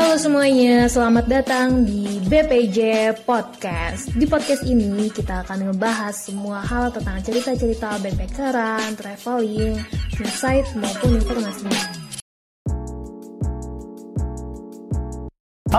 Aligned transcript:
Halo 0.00 0.16
semuanya, 0.16 0.88
selamat 0.88 1.28
datang 1.28 1.84
di 1.84 2.24
BPJ 2.24 3.12
Podcast. 3.28 4.08
Di 4.16 4.24
podcast 4.24 4.64
ini 4.64 5.12
kita 5.12 5.44
akan 5.44 5.68
ngebahas 5.68 6.16
semua 6.16 6.64
hal 6.64 6.88
tentang 6.88 7.20
cerita-cerita 7.20 8.00
backpackeran, 8.00 8.96
traveling, 8.96 9.76
insight 10.16 10.64
maupun 10.72 11.20
informasi. 11.20 11.99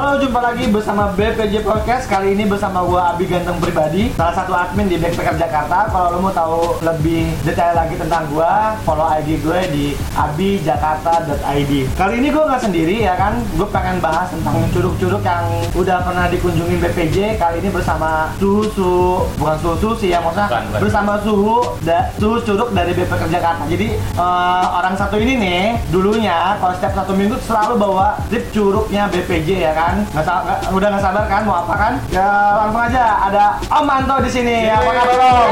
Halo, 0.01 0.17
jumpa 0.17 0.41
lagi 0.41 0.65
bersama 0.65 1.13
BPJ 1.13 1.61
Podcast. 1.61 2.09
Kali 2.09 2.33
ini 2.33 2.49
bersama 2.49 2.81
gua 2.81 3.13
Abi 3.13 3.29
Ganteng 3.29 3.61
Pribadi, 3.61 4.09
salah 4.17 4.33
satu 4.33 4.49
admin 4.49 4.89
di 4.89 4.97
Backpacker 4.97 5.37
Jakarta. 5.37 5.93
Kalau 5.93 6.17
lo 6.17 6.25
mau 6.25 6.33
tahu 6.33 6.81
lebih 6.81 7.29
detail 7.45 7.77
lagi 7.77 7.93
tentang 8.01 8.25
gua, 8.33 8.73
follow 8.81 9.05
IG 9.05 9.45
gue 9.45 9.61
di 9.69 9.85
abijakarta.id. 10.17 11.71
Kali 11.93 12.13
ini 12.17 12.33
gua 12.33 12.49
nggak 12.49 12.63
sendiri 12.65 13.05
ya 13.05 13.13
kan, 13.13 13.45
gue 13.53 13.67
pengen 13.69 14.01
bahas 14.01 14.25
tentang 14.33 14.57
curug-curug 14.73 15.21
yang 15.21 15.45
udah 15.77 16.01
pernah 16.01 16.25
dikunjungi 16.33 16.81
BPJ. 16.81 17.37
Kali 17.37 17.61
ini 17.61 17.69
bersama 17.69 18.33
suhu, 18.41 19.29
bukan 19.37 19.57
suhu 19.61 19.93
sih 20.01 20.09
ya, 20.09 20.17
maksudnya 20.25 20.49
Bukan, 20.49 20.63
bukan. 20.65 20.79
bersama 20.81 21.13
suhu, 21.21 21.77
da, 21.85 22.09
suhu 22.17 22.41
curug 22.41 22.73
dari 22.73 22.97
Backpacker 22.97 23.29
Jakarta. 23.29 23.69
Jadi 23.69 23.93
eh, 24.17 24.65
orang 24.65 24.97
satu 24.97 25.21
ini 25.21 25.37
nih, 25.37 25.61
dulunya 25.93 26.57
kalau 26.57 26.73
setiap 26.73 27.05
satu 27.05 27.13
minggu 27.13 27.37
selalu 27.45 27.77
bawa 27.77 28.17
trip 28.33 28.49
curugnya 28.49 29.05
BPJ 29.05 29.49
ya 29.61 29.73
kan. 29.77 29.89
Nggak, 30.07 30.23
sa- 30.23 30.41
nggak- 30.41 30.61
udah 30.71 30.87
nggak 30.89 31.03
sabar 31.03 31.23
kan 31.25 31.41
mau 31.43 31.57
apa 31.59 31.73
kan? 31.75 31.93
Ya 32.09 32.27
langsung 32.57 32.81
aja 32.81 33.03
ada 33.21 33.43
Om 33.67 33.83
Manto 33.83 34.15
di 34.19 34.29
sini. 34.29 34.57
Apa 34.67 34.91
kabar 34.91 35.17
Om? 35.17 35.51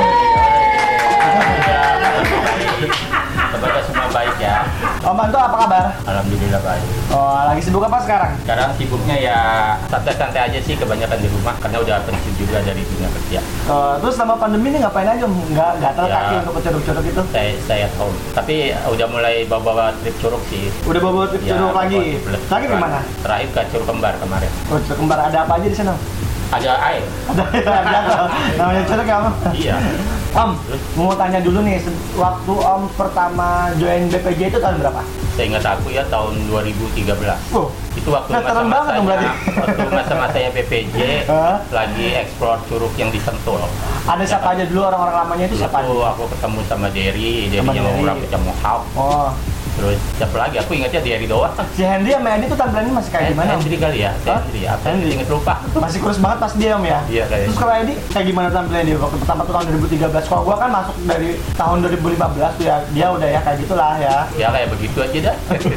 Semoga 3.49 3.81
semua 3.83 4.07
baik 4.09 4.35
ya. 4.37 4.63
Om 5.01 5.15
Manto 5.15 5.37
apa 5.37 5.55
kabar? 5.57 5.83
Alhamdulillah 6.01 6.61
baik. 6.61 6.85
Oh 7.09 7.41
lagi 7.43 7.61
sibuk 7.61 7.81
apa 7.81 7.97
sekarang? 7.99 8.31
Sekarang 8.39 8.69
sibuknya 8.73 9.15
ya 9.17 9.39
santai-santai 9.85 10.41
aja 10.45 10.59
sih 10.59 10.75
kebanyakan 10.75 11.17
di 11.17 11.27
rumah 11.29 11.55
karena 11.57 11.77
udah 11.79 11.97
pensiun 12.03 12.35
juga 12.37 12.57
dari 12.61 12.81
dunia 12.81 13.09
kerja. 13.11 13.39
Eh, 13.69 13.93
terus 14.01 14.17
selama 14.17 14.33
pandemi 14.33 14.73
ini 14.73 14.81
ngapain 14.81 15.05
aja? 15.05 15.25
Nggak 15.29 15.71
gatel 15.77 16.05
Ya. 16.09 16.13
kaki 16.17 16.33
untuk 16.41 16.53
ke 16.57 16.61
curug-curug 16.65 17.05
itu? 17.05 17.21
Saya 17.29 17.51
saya 17.69 17.85
home. 18.01 18.17
Tapi 18.33 18.73
udah 18.73 19.07
mulai 19.07 19.45
bawa-bawa 19.45 19.93
trip 20.01 20.17
curug 20.17 20.41
sih. 20.49 20.73
Udah 20.89 20.97
bawa 20.97 21.29
trip 21.29 21.45
Ya, 21.45 21.53
curug 21.53 21.69
bawa 21.69 21.85
lagi? 21.85 22.17
trip 22.17 22.41
Lagi 22.49 22.65
ke 22.65 22.75
mana? 22.75 22.99
Terakhir 23.21 23.47
ke 23.53 23.61
Curug 23.69 23.85
Kembar 23.85 24.13
kemarin. 24.17 24.49
Oh, 24.73 24.81
curug 24.81 24.97
kembar 24.97 25.19
ada 25.21 25.37
apa 25.45 25.53
aja 25.61 25.67
di 25.69 25.77
sana? 25.77 25.93
Ada 26.49 26.71
air. 26.83 27.03
Ada 27.27 27.43
ada 27.53 27.99
namanya 28.81 29.05
ya 29.05 29.15
Om? 29.15 29.33
Iya. 29.53 29.75
Om, 30.31 30.51
mau 30.95 31.13
tanya 31.13 31.39
dulu 31.39 31.61
nih, 31.61 31.77
waktu 32.13 32.53
Om 32.55 32.81
pertama 32.93 33.47
join 33.75 34.09
BPJ 34.09 34.41
itu 34.47 34.57
tahun 34.57 34.77
berapa? 34.77 35.01
Saya 35.31 35.45
ingat 35.47 35.63
aku 35.63 35.87
ya 35.89 36.03
tahun 36.05 36.49
2013. 36.49 37.05
Oh, 37.53 37.69
Itu 37.93 38.09
waktu 38.09 38.33
banget 38.33 38.49
dong 38.49 38.67
masa-masanya 38.67 39.01
berarti. 39.05 39.27
waktu 39.55 39.81
masa-masanya 39.89 40.49
BPJ 40.51 40.97
Hah? 41.25 41.57
lagi 41.69 42.05
explore 42.17 42.59
curug 42.65 42.93
yang 42.93 43.07
di 43.07 43.19
Sentul. 43.19 43.61
ada 44.03 44.23
siapa 44.25 44.51
aja 44.51 44.65
dulu 44.65 44.81
orang-orang 44.83 45.15
lamanya 45.21 45.45
itu 45.45 45.55
siapa 45.55 45.79
Itu 45.79 45.95
aja? 45.97 46.11
aku 46.11 46.23
ketemu 46.29 46.59
sama 46.65 46.87
Derry, 46.89 47.33
Derry 47.47 47.69
yang 47.71 47.85
orang 47.87 48.17
pecah 48.19 48.41
mohawk. 48.41 48.81
Oh, 48.95 49.29
Terus 49.79 49.95
siapa 50.13 50.35
lagi? 50.37 50.55
Aku 50.59 50.71
ingatnya 50.75 50.99
Derry 50.99 51.23
doang. 51.23 51.55
si 51.71 51.81
Hendy 51.81 52.11
sama 52.11 52.35
Edi 52.35 52.45
tuh 52.45 52.59
tampilannya 52.59 52.91
masih 52.91 53.11
kayak 53.11 53.23
Eh, 53.23 53.31
gimana? 53.31 53.49
Om? 53.49 53.59
Hendry 53.59 53.77
kali 53.79 53.97
ya? 54.03 54.11
Hendry 54.19 54.59
ya? 54.59 54.69
Apa. 54.75 54.85
Hendry? 54.91 55.09
Ingat 55.15 55.29
lupa. 55.29 55.53
Masih 55.73 55.99
kurus 55.99 56.19
banget 56.19 56.37
pas 56.37 56.53
dia 56.53 56.71
Om 56.75 56.83
ya? 56.83 56.99
Iya, 57.07 57.23
kayaknya. 57.25 57.47
Terus 57.47 57.57
kalau 57.57 57.73
Edi 57.79 57.93
kayak 58.11 58.25
gimana 58.27 58.47
tampilannya 58.51 58.85
dia 58.85 58.97
waktu 58.99 59.17
pertama 59.17 59.41
tuh 59.41 59.53
tahun 59.55 59.65
2013? 59.79 60.27
Kalau 60.27 60.41
gua 60.43 60.55
kan 60.59 60.69
masuk 60.69 60.95
dari 61.07 61.29
tahun 61.55 61.77
2015 61.81 62.51
tuh 62.53 62.65
ya, 62.65 62.75
dia 62.91 63.07
udah 63.07 63.29
ya 63.29 63.39
kayak 63.39 63.57
gitulah 63.57 63.93
ya. 63.95 64.15
Ya 64.35 64.47
kayak 64.51 64.67
begitu 64.69 64.97
aja 64.99 65.19
dah. 65.31 65.35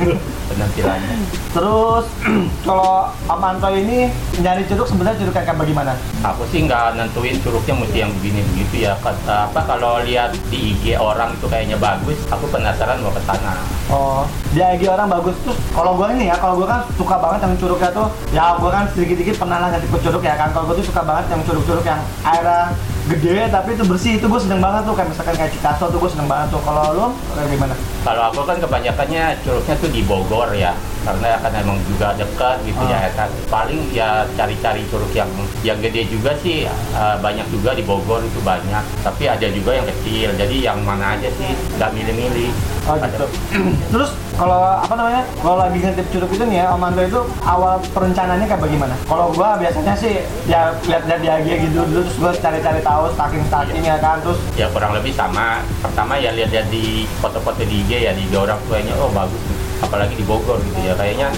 Penampilannya. 0.51 1.15
Terus 1.53 2.05
kalau 2.67 2.95
Om 3.25 3.41
Anto 3.41 3.69
ini 3.71 4.11
nyari 4.37 4.67
curug 4.67 4.85
sebenarnya 4.85 5.23
curug 5.23 5.33
kayak 5.33 5.55
bagaimana? 5.55 5.93
Aku 6.23 6.47
sih 6.55 6.63
nggak 6.63 6.95
nentuin 6.95 7.35
curugnya 7.43 7.75
mesti 7.75 7.99
yang 7.99 8.15
begini 8.15 8.47
begitu 8.55 8.87
ya. 8.87 8.95
Kata 9.03 9.51
apa 9.51 9.67
kalau 9.67 9.99
lihat 10.07 10.31
di 10.55 10.71
IG 10.79 10.95
orang 10.95 11.35
itu 11.35 11.51
kayaknya 11.51 11.75
bagus, 11.83 12.15
aku 12.31 12.47
penasaran 12.47 13.03
mau 13.03 13.11
ke 13.11 13.19
sana. 13.27 13.59
Oh, 13.91 14.23
di 14.55 14.63
IG 14.63 14.87
orang 14.87 15.11
bagus 15.11 15.35
tuh. 15.43 15.51
Kalau 15.75 15.99
gua 15.99 16.15
ini 16.15 16.31
ya, 16.31 16.39
kalau 16.39 16.55
gua 16.55 16.79
kan 16.79 16.81
suka 16.95 17.19
banget 17.19 17.43
yang 17.43 17.55
curugnya 17.59 17.91
tuh, 17.91 18.07
ya 18.31 18.55
gua 18.55 18.71
kan 18.71 18.85
sedikit-sedikit 18.95 19.35
pernah 19.43 19.59
lah 19.67 19.69
ke 19.75 19.99
curug 19.99 20.23
ya 20.23 20.39
kan. 20.39 20.55
Kalau 20.55 20.71
gua 20.71 20.79
tuh 20.79 20.87
suka 20.87 21.03
banget 21.03 21.27
yang 21.35 21.43
curug-curug 21.43 21.83
yang 21.83 22.01
airnya 22.23 22.71
gede 23.03 23.51
tapi 23.51 23.75
itu 23.75 23.83
bersih 23.83 24.13
itu 24.15 24.31
gua 24.31 24.39
seneng 24.39 24.63
banget 24.63 24.87
tuh 24.87 24.95
kayak 24.95 25.09
misalkan 25.11 25.35
kayak 25.35 25.51
Cikaso 25.51 25.91
tuh 25.91 25.99
gua 25.99 26.11
seneng 26.11 26.29
banget 26.31 26.55
tuh. 26.55 26.61
Kalau 26.63 26.85
lu 26.95 27.07
kayak 27.35 27.49
gimana? 27.51 27.75
Kalau 28.03 28.23
aku 28.31 28.41
kan 28.47 28.57
kebanyakannya 28.59 29.25
curugnya 29.43 29.75
tuh 29.79 29.91
di 29.91 30.03
Bogor 30.03 30.51
ya, 30.55 30.73
karena 31.03 31.39
kan 31.39 31.53
emang 31.55 31.79
juga 31.87 32.15
dekat 32.15 32.63
gitu 32.63 32.83
Ah. 32.83 32.99
ya 33.03 33.11
kan. 33.15 33.31
Paling 33.47 33.81
ya 33.91 34.27
cari-cari 34.35 34.83
curug 34.91 35.11
yang 35.15 35.31
yang 35.63 35.79
gede 35.79 36.07
juga 36.07 36.35
sih 36.39 36.67
eh, 36.67 37.17
banyak 37.19 37.47
juga 37.51 37.75
di 37.75 37.83
Bogor 37.83 38.23
itu 38.23 38.39
banyak. 38.43 38.83
Tapi 39.03 39.25
ada 39.27 39.47
juga 39.51 39.75
yang 39.75 39.87
kecil. 39.87 40.35
Jadi 40.39 40.57
yang 40.63 40.79
mana 40.83 41.19
aja 41.19 41.27
sih 41.31 41.51
nggak 41.79 41.91
milih-milih. 41.91 42.51
Oh 42.83 42.99
gitu. 42.99 43.27
Terus 43.93 44.11
kalau 44.33 44.59
apa 44.75 44.91
namanya? 44.93 45.23
Kalau 45.39 45.57
lagi 45.57 45.79
ngintip 45.79 46.07
curug 46.11 46.31
itu 46.31 46.45
nih 46.45 46.59
ya, 46.59 46.75
Om 46.75 46.83
Anto 46.83 47.01
itu 47.01 47.21
awal 47.43 47.79
perencanaannya 47.89 48.47
kayak 48.47 48.59
bagaimana? 48.61 48.95
Kalau 49.05 49.31
gua 49.31 49.55
biasanya 49.55 49.95
sih 49.95 50.19
ya 50.45 50.75
lihat-lihat 50.83 51.21
di 51.21 51.29
IG 51.29 51.49
gitu 51.63 51.85
dulu 51.85 52.03
terus 52.03 52.17
gua 52.19 52.33
cari-cari 52.35 52.81
tahu 52.81 53.03
stalking-stalking 53.15 53.85
ya 53.85 53.97
kan 53.97 54.19
terus 54.19 54.39
ya 54.55 54.67
kurang 54.69 54.93
lebih 54.93 55.13
sama 55.13 55.63
pertama 55.79 56.19
ya 56.19 56.33
lihat-lihat 56.33 56.67
di 56.69 57.07
foto-foto 57.19 57.63
di 57.63 57.83
IG 57.83 58.03
ya 58.03 58.13
di 58.13 58.25
orang 58.33 58.59
tuanya 58.67 58.99
oh 58.99 59.13
bagus 59.13 59.39
apalagi 59.79 60.15
di 60.15 60.25
Bogor 60.25 60.59
gitu 60.63 60.79
ya 60.81 60.95
kayaknya 60.95 61.29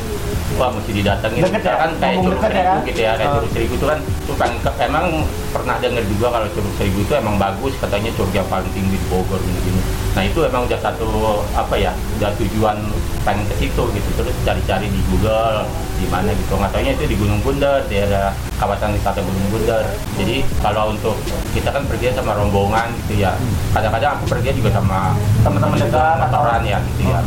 wah 0.55 0.71
mesti 0.71 0.93
didatengin 0.93 1.43
Deket 1.43 1.65
ya? 1.65 1.75
kan 1.75 1.91
kayak 1.97 2.15
Ngomong 2.15 2.25
curug 2.31 2.41
ya 2.41 2.47
seribu 2.47 2.69
kan? 2.71 2.79
gitu 2.87 3.01
ya 3.01 3.13
kayak 3.15 3.27
Oh. 3.27 3.35
curug 3.35 3.51
seribu 3.51 3.73
itu 3.75 3.87
kan 3.89 3.99
tuh 4.25 4.37
kan 4.37 4.51
ke- 4.61 4.77
emang 4.81 5.07
pernah 5.51 5.77
denger 5.81 6.05
juga 6.07 6.27
kalau 6.31 6.47
curug 6.53 6.75
seribu 6.77 6.99
itu 7.01 7.13
emang 7.13 7.37
bagus 7.37 7.73
katanya 7.77 8.11
curug 8.15 8.33
yang 8.33 8.47
paling 8.47 8.71
tinggi 8.71 8.95
di 8.95 9.07
Bogor 9.09 9.41
gini-gini 9.41 9.74
nah 10.15 10.23
itu 10.23 10.47
emang 10.47 10.63
udah 10.71 10.79
satu 10.79 11.11
apa 11.59 11.75
ya 11.75 11.91
udah 12.23 12.31
tujuan 12.39 12.79
pengen 13.27 13.43
ke 13.51 13.55
situ 13.67 13.83
gitu. 13.91 14.09
Terus 14.15 14.35
cari-cari 14.47 14.87
di 14.87 15.01
Google 15.11 15.67
di 15.99 16.07
mana 16.07 16.31
gitu. 16.31 16.55
Nggak 16.55 16.71
taunya 16.71 16.95
itu 16.95 17.05
di 17.11 17.17
Gunung 17.19 17.43
Bundar 17.43 17.83
daerah 17.91 18.31
kawasan 18.63 18.95
wisata 18.95 19.19
Gunung 19.27 19.47
Bundar 19.51 19.83
jadi 20.15 20.47
kalau 20.63 20.95
untuk 20.95 21.19
kita 21.51 21.75
kan 21.75 21.83
pergi 21.91 22.15
sama 22.15 22.39
rombongan 22.39 22.95
gitu 23.05 23.27
ya. 23.27 23.35
Kadang-kadang 23.75 24.23
aku 24.23 24.25
pergi 24.31 24.55
juga 24.55 24.71
sama 24.71 25.19
Teman-teman 25.43 25.83
dekat, 25.83 26.17
atau- 26.31 26.47
ya 26.63 26.79
gitu 26.95 27.03
ya. 27.11 27.21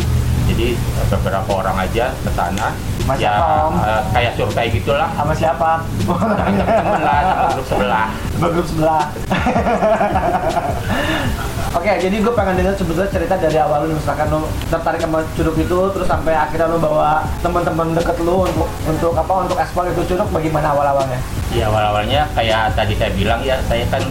Jadi 0.47 0.79
beberapa 1.11 1.51
orang 1.59 1.75
aja 1.83 2.15
ke 2.23 2.31
sana. 2.31 2.71
Mas 3.03 3.19
ya 3.19 3.35
eh, 3.83 4.01
kayak 4.15 4.39
survei 4.39 4.71
gitulah. 4.71 5.11
Sama 5.11 5.35
siapa? 5.35 5.83
temen 6.07 7.03
lah 7.03 7.51
grup 7.51 7.67
sebelah. 7.67 8.07
Bagum 8.39 8.63
sebelah. 8.63 9.03
Oke, 11.75 11.91
jadi 11.99 12.15
gue 12.23 12.33
pengen 12.33 12.55
dengar 12.63 12.73
sebetulnya 12.79 13.11
cerita 13.11 13.35
dari 13.35 13.59
awal 13.59 13.91
lu 13.91 13.99
misalkan 13.99 14.31
lu 14.31 14.47
tertarik 14.71 15.03
sama 15.03 15.19
curug 15.35 15.57
itu 15.59 15.79
terus 15.91 16.07
sampai 16.07 16.31
akhirnya 16.31 16.71
lu 16.71 16.79
bawa 16.79 17.27
teman-teman 17.43 17.91
deket 17.91 18.15
lu 18.23 18.47
untuk 18.47 18.67
untuk 18.87 19.13
apa 19.19 19.33
untuk 19.43 19.57
ekspor 19.59 19.83
itu 19.91 20.15
curug 20.15 20.31
bagaimana 20.31 20.71
awal-awalnya? 20.71 21.19
ya 21.51 21.67
awal-awalnya 21.67 22.23
kayak 22.35 22.71
tadi 22.71 22.95
saya 22.95 23.11
bilang 23.11 23.43
ya 23.43 23.59
saya 23.67 23.83
kan 23.91 24.03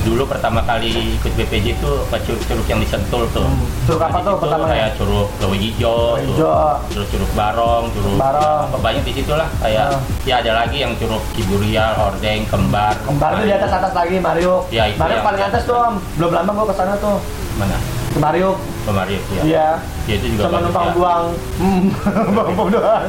dulu 0.00 0.22
pertama 0.24 0.60
kali 0.60 0.90
ikut 1.14 1.32
BPJ 1.32 1.74
itu 1.74 1.90
ke 2.04 2.16
curug-curug 2.20 2.66
yang 2.66 2.78
disentul 2.78 3.22
tuh 3.28 3.42
Hmm. 3.42 3.66
Curug 3.84 4.00
apa 4.00 4.10
Nah, 4.10 4.20
tuh 4.20 4.30
situ 4.30 4.42
pertamanya? 4.44 4.72
kayak 4.72 4.90
curug 4.94 5.28
Lewi 5.38 5.58
Hijau. 5.60 5.98
Hijau. 6.16 6.52
terus 6.88 7.06
curug 7.08 7.30
Barong, 7.32 7.84
curug 7.90 8.14
Barong. 8.14 8.62
apa 8.66 8.78
banyak 8.78 9.02
di 9.02 9.12
situ 9.14 9.32
lah 9.32 9.48
kayak 9.58 9.86
Ah. 9.88 10.00
ya 10.22 10.34
ada 10.38 10.52
lagi 10.56 10.76
yang 10.78 10.92
curug 10.94 11.22
Kiburial, 11.32 11.92
Hordeng, 11.94 12.44
Kembar. 12.46 12.94
Kembar 13.00 13.30
itu 13.34 13.44
di 13.44 13.54
atas 13.54 13.70
atas 13.72 13.92
lagi 13.92 14.16
Mario. 14.18 14.64
Ya, 14.68 14.86
itu 14.86 14.96
Mario 14.96 15.14
yang- 15.14 15.26
paling 15.26 15.42
atas 15.42 15.62
tuh 15.62 15.74
Om. 15.74 15.94
Belum 16.16 16.30
lama 16.32 16.50
gue 16.52 16.66
ke 16.66 16.74
sana 16.74 16.92
tuh 16.96 17.16
Mana? 17.54 17.76
ke 18.08 18.18
Mario. 18.18 18.50
Kemarin 18.84 19.20
ya. 19.30 19.42
Iya. 19.42 19.68
Ya, 20.06 20.14
itu 20.14 20.26
juga 20.32 20.42
Sama 20.44 20.58
numpang 20.62 20.86
ya. 20.86 20.92
buang, 20.94 21.24
hmm, 21.58 21.80
numpang 22.26 22.48
buang 22.54 22.70
doang. 22.70 23.06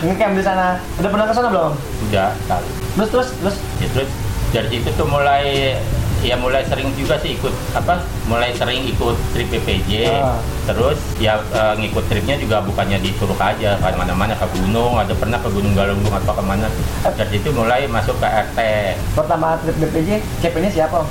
Ngecamp 0.00 0.34
di 0.34 0.42
sana. 0.42 0.66
Udah 0.96 1.10
pernah 1.10 1.26
ke 1.26 1.34
sana 1.34 1.48
belum? 1.48 1.72
Udah 2.06 2.30
kali. 2.46 2.68
Terus 2.94 3.08
terus 3.10 3.28
terus. 3.36 3.56
Ya, 3.78 3.86
terus 3.90 4.10
dari 4.50 4.68
situ 4.70 4.90
tuh 4.92 5.06
mulai 5.06 5.74
ya 6.22 6.38
mulai 6.38 6.62
sering 6.62 6.86
juga 6.94 7.18
sih 7.18 7.34
ikut 7.34 7.50
apa 7.74 7.98
mulai 8.24 8.54
sering 8.54 8.86
ikut 8.86 9.18
trip 9.34 9.50
PPJ 9.50 10.06
Ah. 10.06 10.38
terus 10.64 10.98
ya 11.18 11.42
eh, 11.50 11.74
ngikut 11.76 12.06
tripnya 12.06 12.38
juga 12.38 12.62
bukannya 12.62 13.02
di 13.02 13.10
Curug 13.18 13.36
aja 13.36 13.74
kan 13.76 13.92
mana-mana 13.98 14.32
ke 14.32 14.46
gunung 14.54 14.94
ada 14.94 15.10
pernah 15.12 15.38
ke 15.38 15.50
Gunung 15.50 15.74
Galunggung 15.74 16.14
atau 16.14 16.32
ke 16.32 16.42
mana 16.42 16.70
dari 17.02 17.28
situ 17.28 17.50
mulai 17.50 17.90
masuk 17.90 18.14
ke 18.16 18.26
RT 18.26 18.58
Pertama 19.12 19.58
trip 19.58 19.76
BPJ, 19.76 20.08
CP-nya 20.40 20.70
siapa? 20.70 21.02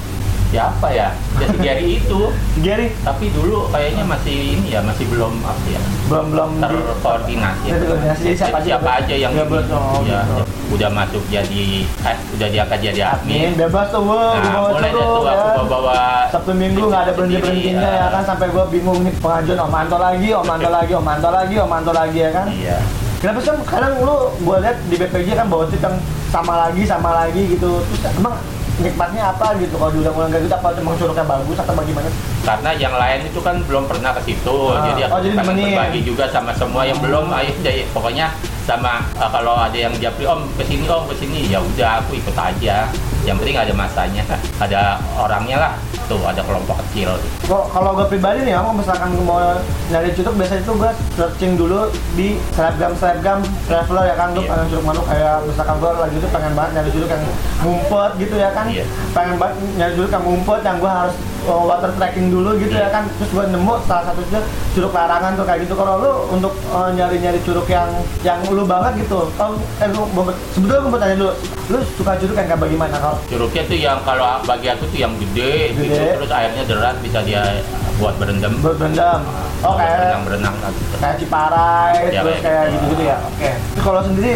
Siapa 0.52 0.88
ya 0.92 1.08
ya 1.34 1.48
si 1.48 1.58
Gary 1.58 1.88
itu 1.98 2.22
Si 2.52 2.60
Gary. 2.66 2.92
tapi 3.00 3.32
dulu 3.32 3.72
kayaknya 3.72 4.04
masih 4.04 4.36
ini 4.52 4.68
ya 4.70 4.80
masih 4.80 5.08
belum 5.08 5.32
apa 5.42 5.64
ya 5.66 5.80
Belum 6.06 6.26
belum 6.28 6.50
di 6.54 6.62
terkoordinasi 6.62 7.66
Terkoordinasi, 7.72 8.22
jadi 8.22 8.36
siapa 8.38 8.58
aja? 8.58 8.66
siapa 8.68 8.90
aja 9.00 9.16
yang 9.18 9.32
Ya, 9.32 9.44
betul. 9.44 9.80
Oh, 9.80 10.04
ya, 10.04 10.20
gitu. 10.22 10.44
udah 10.72 10.90
masuk 10.90 11.24
jadi 11.26 11.64
eh, 11.84 12.18
udah 12.32 12.48
diangkat 12.48 12.80
jadi 12.82 13.02
admin 13.10 13.56
bebas 13.56 13.88
tuh 13.90 14.02
gue 14.02 14.24
Nah, 14.34 14.52
bawa 14.52 14.70
mulai 14.72 14.92
tuh 14.92 15.00
aku 15.00 15.20
ya. 15.22 15.36
bawa 15.54 15.64
bawa 15.66 15.96
Sabtu 16.28 16.52
Minggu 16.54 16.82
nggak 16.86 17.02
ada 17.02 17.14
berhenti 17.14 17.38
berhentinya 17.38 17.90
ya 17.90 18.08
kan 18.10 18.24
sampai 18.26 18.48
gue 18.48 18.66
bingung 18.70 19.00
nih 19.02 19.14
pengajuan 19.18 19.60
Om 19.62 19.74
Anto 19.74 19.98
lagi, 19.98 20.30
Om 20.32 20.50
Anto 20.50 20.70
lagi, 20.78 20.92
Om 20.94 21.08
Anto 21.08 21.30
lagi, 21.30 21.56
Om 21.58 21.72
Anto 21.74 21.92
lagi 21.92 22.18
ya 22.20 22.30
kan. 22.30 22.46
Iya. 22.50 22.78
Kenapa 23.18 23.38
sih 23.40 23.54
kadang 23.64 23.94
lu 24.02 24.18
gua 24.42 24.58
lihat 24.60 24.82
di 24.84 24.96
BPJ 24.98 25.28
kan 25.36 25.46
bawa 25.46 25.64
tweet 25.66 25.78
yang 25.80 25.94
sama 26.28 26.54
lagi 26.60 26.84
sama 26.84 27.10
lagi 27.16 27.42
gitu. 27.48 27.78
Terus 27.86 28.18
emang 28.18 28.34
nikmatnya 28.82 29.32
apa 29.32 29.56
gitu? 29.62 29.78
Kalau 29.78 29.92
diulang-ulang 29.94 30.30
kayak 30.34 30.44
gitu 30.50 30.56
apa 30.58 30.68
emang 30.76 30.96
curugnya 30.98 31.26
bagus 31.26 31.58
atau 31.62 31.74
bagaimana? 31.78 32.10
karena 32.42 32.72
yang 32.74 32.96
lain 32.98 33.22
itu 33.30 33.40
kan 33.40 33.56
belum 33.70 33.86
pernah 33.86 34.12
ke 34.18 34.22
situ. 34.26 34.58
Ah. 34.74 34.82
jadi 34.90 35.02
aku 35.06 35.14
Oh, 35.14 35.22
jadi 35.22 35.36
pengen 35.38 35.58
berbagi 35.62 36.02
juga 36.02 36.26
sama 36.34 36.52
semua 36.58 36.82
yang 36.84 36.98
belum. 36.98 37.30
Ayo 37.30 37.54
jadi 37.62 37.86
pokoknya 37.94 38.34
sama 38.66 39.06
uh, 39.18 39.30
kalau 39.30 39.58
ada 39.58 39.78
yang 39.78 39.94
japri 40.02 40.26
om 40.26 40.46
ke 40.58 40.64
sini 40.66 40.86
om 40.90 41.06
ke 41.06 41.16
sini 41.18 41.50
ya 41.50 41.62
udah 41.62 42.02
aku 42.02 42.18
ikut 42.18 42.34
aja. 42.34 42.90
Yang 43.22 43.36
penting 43.46 43.58
ada 43.62 43.74
masanya 43.78 44.24
ada 44.62 44.82
orangnya 45.18 45.58
lah 45.58 45.74
tuh 46.06 46.22
ada 46.22 46.46
kelompok 46.46 46.78
kecil 46.86 47.18
Kok 47.44 47.74
kalau 47.74 47.98
gue 47.98 48.06
pribadi 48.08 48.46
nih, 48.46 48.54
kalau 48.54 48.72
misalkan 48.72 49.10
gue 49.12 49.26
mau 49.26 49.42
nyari 49.90 50.14
curug 50.14 50.38
biasanya 50.38 50.62
itu 50.62 50.74
gue 50.74 50.92
searching 51.16 51.54
dulu 51.58 51.90
di 52.14 52.38
selebgram 52.54 52.94
selebgram 52.94 53.40
traveler 53.66 54.06
ya 54.06 54.16
kan, 54.16 54.28
gue 54.32 54.44
Iya. 54.44 54.52
pengen 54.52 54.68
curug 54.70 54.86
manuk 54.86 55.06
kayak 55.08 55.36
misalkan 55.44 55.76
gue 55.78 55.92
lagi 55.92 56.16
itu 56.16 56.28
pengen 56.30 56.54
banget 56.54 56.72
nyari 56.74 56.90
curug 56.92 57.10
yang 57.10 57.24
ngumpet 57.60 58.12
gitu 58.20 58.36
ya 58.38 58.50
kan, 58.52 58.66
Iya. 58.70 58.86
pengen 59.12 59.36
banget 59.36 59.56
nyari 59.76 59.94
curug 59.96 60.12
yang 60.12 60.24
ngumpet 60.24 60.60
yang 60.62 60.78
gue 60.78 60.92
harus 60.92 61.16
uh, 61.48 61.64
water 61.66 61.92
trekking 61.98 62.30
dulu 62.30 62.58
gitu 62.58 62.76
ya 62.76 62.90
kan, 62.90 63.08
terus 63.18 63.30
gue 63.32 63.46
nemu 63.50 63.74
salah 63.88 64.12
satu 64.12 64.22
itu 64.22 64.42
curug 64.76 64.94
larangan 64.94 65.38
tuh 65.38 65.46
kayak 65.46 65.60
gitu. 65.66 65.74
Kalau 65.78 65.94
lu 66.02 66.12
untuk 66.34 66.54
uh, 66.72 66.90
nyari-nyari 66.94 67.40
curug 67.46 67.68
yang 67.70 67.90
yang 68.22 68.40
lu 68.50 68.64
banget 68.66 69.06
gitu, 69.06 69.30
kalau 69.38 69.58
eh, 69.80 69.90
lu, 69.90 70.02
sebetulnya 70.54 70.80
gue 70.82 70.92
mau 70.92 71.00
tanya 71.02 71.16
dulu, 71.18 71.32
lu 71.72 71.78
suka 71.98 72.12
curug 72.20 72.36
yang 72.38 72.48
kayak 72.50 72.62
bagaimana 72.62 72.96
kalau 73.00 73.18
curugnya 73.30 73.64
tuh 73.66 73.78
yang 73.78 74.00
kalau 74.04 74.26
bagi 74.44 74.68
aku 74.70 74.84
tuh 74.90 75.00
yang 75.00 75.14
gede, 75.18 75.74
gitu 75.78 75.94
Gede. 75.94 76.18
terus 76.20 76.32
airnya 76.32 76.64
deras 76.66 76.96
bisa 77.02 77.20
dia 77.26 77.42
buat 78.02 78.18
berendam 78.18 78.54
buat 78.66 78.78
berendam? 78.82 79.22
Oh 79.62 79.78
kayak 79.78 79.94
berenang 79.94 80.22
berenang 80.26 80.56
gitu. 80.74 80.96
kayak 80.98 81.16
Ciparai 81.22 81.94
Ya, 82.10 82.26
terus 82.26 82.42
kayak 82.42 82.64
gitu. 82.66 82.74
gitu-gitu 82.82 83.04
ya 83.06 83.18
oke 83.22 83.50
Terus 83.78 83.84
kalau 83.86 84.02
sendiri 84.02 84.34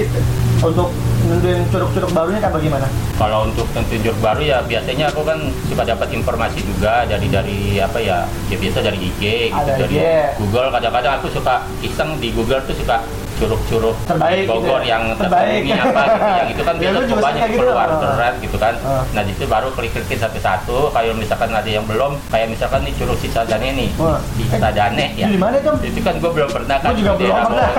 untuk 0.62 0.88
nentuin 1.26 1.62
curug-curug 1.70 2.12
barunya 2.14 2.40
kayak 2.40 2.54
bagaimana 2.54 2.88
Kalau 3.16 3.40
untuk 3.48 3.68
tentu 3.74 3.96
juruk 3.98 4.20
baru 4.22 4.42
ya 4.42 4.58
biasanya 4.62 5.10
aku 5.10 5.22
kan 5.26 5.40
suka 5.66 5.84
dapat 5.84 6.08
informasi 6.14 6.60
juga 6.62 7.04
dari 7.06 7.28
dari 7.28 7.60
apa 7.80 7.98
ya 7.98 8.30
ya 8.48 8.58
biasa 8.58 8.80
dari 8.82 9.00
IG 9.02 9.22
gitu 9.50 9.58
Ada 9.58 9.74
dari 9.82 9.96
IG. 9.98 10.06
Google 10.40 10.70
kadang-kadang 10.70 11.14
aku 11.20 11.28
suka 11.34 11.66
iseng 11.82 12.22
di 12.22 12.30
Google 12.32 12.62
tuh 12.64 12.76
suka 12.78 13.02
curug-curug 13.36 13.96
Terbaik 14.06 14.36
di 14.38 14.46
Bogor 14.46 14.62
gitu 14.78 14.82
ya? 14.82 14.90
yang 14.90 15.04
Terbaik. 15.14 15.62
terbaik 15.62 15.84
apa 15.86 16.04
gitu 16.06 16.30
yang 16.40 16.48
itu 16.50 16.62
kan 16.62 16.76
Ya, 16.76 16.82
biasa 16.82 16.96
lu 16.96 17.06
juga 17.06 17.22
banyak 17.24 17.48
gitu. 17.48 17.60
keluar 17.62 17.88
Oh. 17.88 18.00
keren 18.02 18.34
gitu 18.40 18.58
kan 18.58 18.74
Oh. 18.82 19.02
nah 19.10 19.22
di 19.22 19.32
situ 19.32 19.46
baru 19.46 19.68
klik-klikin 19.72 20.20
satu-satu 20.20 20.78
kalau 20.90 21.14
misalkan 21.14 21.50
ada 21.50 21.68
yang 21.68 21.86
belum 21.86 22.12
kayak 22.28 22.48
misalkan 22.48 22.80
nih 22.82 22.94
curug 22.94 23.18
Cisadane 23.18 23.70
nih 23.72 23.90
Wah. 23.96 24.20
di 24.34 24.44
Cisadane 24.46 25.06
ya 25.14 25.28
di 25.28 25.38
mana 25.38 25.56
itu 25.56 25.72
itu 25.84 26.00
kan 26.00 26.16
gue 26.16 26.32
belum 26.32 26.50
pernah 26.50 26.78
kan 26.78 26.92
juga 26.94 27.12
di 27.14 27.26
belum 27.26 27.38
pernah. 27.46 27.70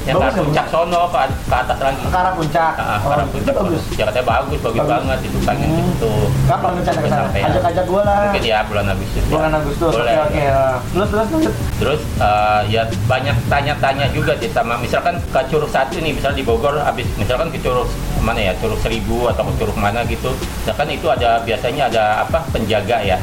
Yang 0.00 0.16
ke 0.18 0.24
ya, 0.28 0.30
puncak 0.36 0.66
sono 0.68 1.02
ke, 1.06 1.18
ke 1.42 1.56
atas 1.56 1.78
lagi 1.78 2.02
ke 2.02 2.16
arah 2.16 2.32
puncak 2.32 2.72
Ah, 2.78 2.96
oh, 2.96 3.08
karena 3.08 3.22
itu 3.22 3.32
puncak 3.34 3.54
bagus 3.56 3.82
ya 3.90 4.04
katanya 4.04 4.26
bagus, 4.28 4.58
bagus, 4.60 4.84
banget 4.84 5.18
itu 5.20 5.38
pengen 5.42 5.68
Hmm. 5.68 5.86
gitu. 5.90 6.12
kapan 6.46 6.70
rencana 6.74 6.98
ke 6.98 7.08
sana 7.08 7.28
ajak-ajak 7.38 7.84
gue 7.84 8.02
lah 8.02 8.20
Mungkin 8.24 8.42
ya 8.44 8.58
bulan 8.64 8.86
Agustus. 8.88 9.20
ya. 9.20 9.28
bulan 9.28 9.50
Agustus 9.52 9.90
oke 9.90 10.12
oke 10.18 10.42
terus 10.88 11.08
terus 11.08 11.28
terus 11.30 11.54
Terus 11.78 12.02
eh, 12.18 12.60
ya 12.68 12.82
banyak 13.06 13.36
tanya-tanya 13.46 14.06
juga 14.10 14.34
sih 14.34 14.50
sama 14.50 14.67
misalkan 14.76 15.16
ke 15.16 15.40
Curug 15.48 15.72
satu 15.72 15.96
nih, 15.96 16.12
misal 16.12 16.36
di 16.36 16.44
Bogor 16.44 16.76
habis 16.76 17.08
misalkan 17.16 17.48
ke 17.48 17.56
Curug 17.62 17.88
mana 18.20 18.36
ya, 18.36 18.52
Curug 18.60 18.76
Seribu 18.82 19.24
atau 19.24 19.48
ke 19.48 19.52
Curug 19.56 19.78
mana 19.80 20.04
gitu. 20.04 20.28
Ya 20.68 20.76
kan 20.76 20.84
itu 20.84 21.08
ada 21.08 21.40
biasanya 21.40 21.88
ada 21.88 22.04
apa 22.28 22.44
penjaga 22.52 23.00
ya. 23.00 23.16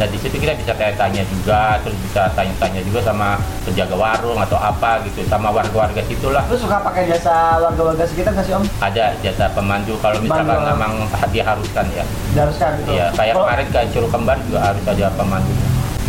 Dan 0.00 0.08
di 0.08 0.16
situ 0.16 0.40
kita 0.40 0.56
bisa 0.56 0.72
tanya-tanya 0.72 1.20
juga, 1.28 1.76
terus 1.84 1.92
bisa 2.00 2.24
tanya-tanya 2.32 2.80
juga 2.88 3.04
sama 3.04 3.36
penjaga 3.68 3.92
warung 3.92 4.40
atau 4.40 4.56
apa 4.56 5.04
gitu, 5.04 5.20
sama 5.28 5.52
warga-warga 5.52 6.00
situlah. 6.08 6.40
lu 6.48 6.56
suka 6.56 6.80
pakai 6.80 7.04
jasa 7.04 7.60
warga-warga 7.60 8.08
sekitar 8.08 8.32
nggak 8.32 8.48
sih 8.48 8.56
om 8.56 8.64
Ada 8.80 9.12
jasa 9.20 9.52
pemandu 9.52 10.00
kalau 10.00 10.16
misalkan 10.24 10.56
Pemandu. 10.56 10.72
memang 10.72 10.92
diharuskan 11.28 11.84
ya. 11.92 12.04
diharuskan 12.32 12.80
gitu 12.80 12.96
Iya, 12.96 13.12
kayak 13.12 13.34
kemarin 13.36 13.66
ke 13.68 13.80
Curug 13.92 14.08
Kembar 14.08 14.40
juga 14.48 14.72
harus 14.72 14.84
ada 14.88 15.06
pemandu. 15.20 15.52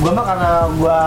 Gue 0.02 0.10
mah 0.10 0.26
karena 0.26 0.50
gue 0.72 1.00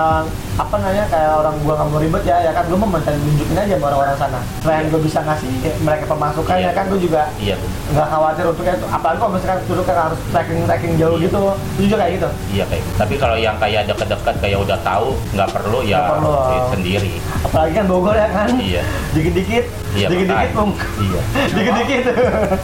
apa 0.55 0.75
namanya 0.79 1.11
kayak 1.11 1.31
orang 1.35 1.55
gue 1.59 1.75
nggak 1.75 1.89
mau 1.89 1.99
ribet 1.99 2.23
ya 2.23 2.37
ya 2.41 2.53
kan 2.55 2.63
gue 2.63 2.79
mau 2.79 2.87
minta 2.87 3.11
nunjukin 3.11 3.59
aja 3.59 3.75
sama 3.75 3.87
orang-orang 3.91 4.15
sana 4.17 4.39
selain 4.63 4.87
gue 4.87 5.01
bisa 5.03 5.19
ngasih 5.21 5.51
mereka 5.83 6.05
pemasukan 6.07 6.55
Iya. 6.55 6.65
ya 6.65 6.73
kan 6.73 6.85
gue 6.87 7.01
juga 7.03 7.23
Iya, 7.37 7.57
nggak 7.91 8.07
khawatir 8.07 8.45
untuk 8.47 8.63
itu 8.63 8.87
apalagi 8.87 9.19
kalau 9.19 9.33
misalkan 9.35 9.59
curug 9.67 9.83
kan 9.83 9.99
harus 10.01 10.19
tracking 10.31 10.63
tracking 10.63 10.95
jauh 10.95 11.19
Iya. 11.19 11.27
gitu 11.27 11.39
juga 11.83 11.97
kayak 11.99 12.13
gitu 12.15 12.29
iya 12.55 12.65
kayak. 12.65 12.81
gitu. 12.81 12.95
Tapi 12.95 13.15
kalau 13.19 13.35
yang 13.37 13.57
kayak 13.59 13.83
dekat-dekat 13.85 14.35
kayak 14.39 14.59
udah 14.63 14.79
tahu, 14.81 15.09
nggak 15.33 15.49
perlu 15.51 15.79
ya 15.83 15.99
Nggak 15.99 16.11
perlu. 16.15 16.33
sendiri. 16.71 17.13
apalagi 17.43 17.73
kan 17.75 17.85
Bogor 17.85 18.15
ya 18.15 18.29
kan 18.31 18.49
Iya. 18.55 18.83
dikit-dikit 19.11 19.65
Iya, 19.93 20.07
dikit-dikit 20.07 20.51
pung 20.55 20.71
Iya. 20.97 21.21
dikit-dikit 21.57 22.03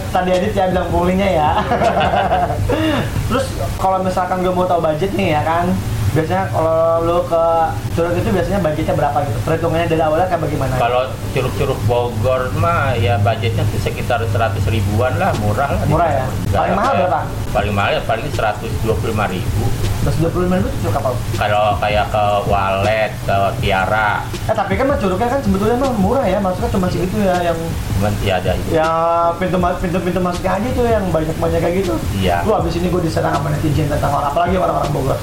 tadi 0.09 0.31
Adit 0.33 0.53
ya 0.53 0.65
bilang 0.69 0.87
punglinya 0.89 1.27
ya 1.29 1.51
terus 3.29 3.47
kalau 3.77 3.99
misalkan 3.99 4.41
gue 4.41 4.53
mau 4.53 4.63
tahu 4.65 4.79
budget 4.81 5.11
nih 5.13 5.35
ya 5.35 5.43
kan 5.43 5.67
biasanya 6.11 6.51
kalau 6.51 7.07
lu 7.07 7.19
ke 7.23 7.45
curug 7.95 8.19
itu 8.19 8.31
biasanya 8.35 8.59
budgetnya 8.59 8.95
berapa 8.99 9.19
gitu 9.31 9.39
perhitungannya 9.47 9.87
dari 9.87 10.03
awalnya 10.03 10.27
kayak 10.27 10.43
bagaimana 10.43 10.73
Kalau 10.75 11.03
curug-curug 11.31 11.81
Bogor 11.87 12.43
mah 12.59 12.99
ya 12.99 13.15
budgetnya 13.23 13.63
sekitar 13.79 14.19
100 14.27 14.59
ribuan 14.75 15.15
lah, 15.23 15.31
murah 15.39 15.71
lah. 15.71 15.83
Murah 15.87 16.11
ya? 16.11 16.27
Paling 16.51 16.75
mahal 16.75 16.93
berapa? 16.99 17.21
Paling 17.55 17.75
mahal 17.75 17.91
ya 17.95 18.03
paling 18.11 18.27
125 18.27 18.91
ribu. 19.31 19.65
Terus 20.01 20.17
25 20.23 20.49
ribu 20.49 20.69
itu 20.69 20.79
curug 20.81 20.97
apa? 20.97 21.11
Kalau 21.37 21.65
kayak 21.77 22.07
ke 22.09 22.25
Walet, 22.49 23.13
ke 23.29 23.37
Tiara, 23.61 24.25
Eh 24.49 24.55
tapi 24.57 24.73
kan 24.75 24.89
curugnya 24.97 25.29
kan 25.29 25.41
sebetulnya 25.45 25.77
mah 25.77 25.93
murah 25.97 26.25
ya 26.25 26.39
maksudnya 26.41 26.71
cuma 26.73 26.87
segitu 26.89 27.17
ya 27.21 27.37
yang 27.53 27.59
cuman 28.01 28.13
ya 28.25 28.35
ada 28.41 28.57
itu. 28.57 28.69
ya 28.73 28.89
pintu 29.37 29.57
pintu 29.61 29.99
pintu 30.01 30.21
masuknya 30.25 30.57
aja 30.57 30.69
tuh 30.73 30.85
yang 30.89 31.05
banyak 31.13 31.37
banyak 31.37 31.61
kayak 31.61 31.75
gitu 31.85 31.95
Iya. 32.17 32.41
lu 32.49 32.57
abis 32.57 32.81
ini 32.81 32.89
gue 32.89 33.03
diserang 33.05 33.37
sama 33.37 33.53
netizen 33.53 33.93
tentang 33.93 34.09
orang 34.09 34.33
apalagi 34.33 34.57
orang-orang 34.57 34.89
Bogor 34.89 35.19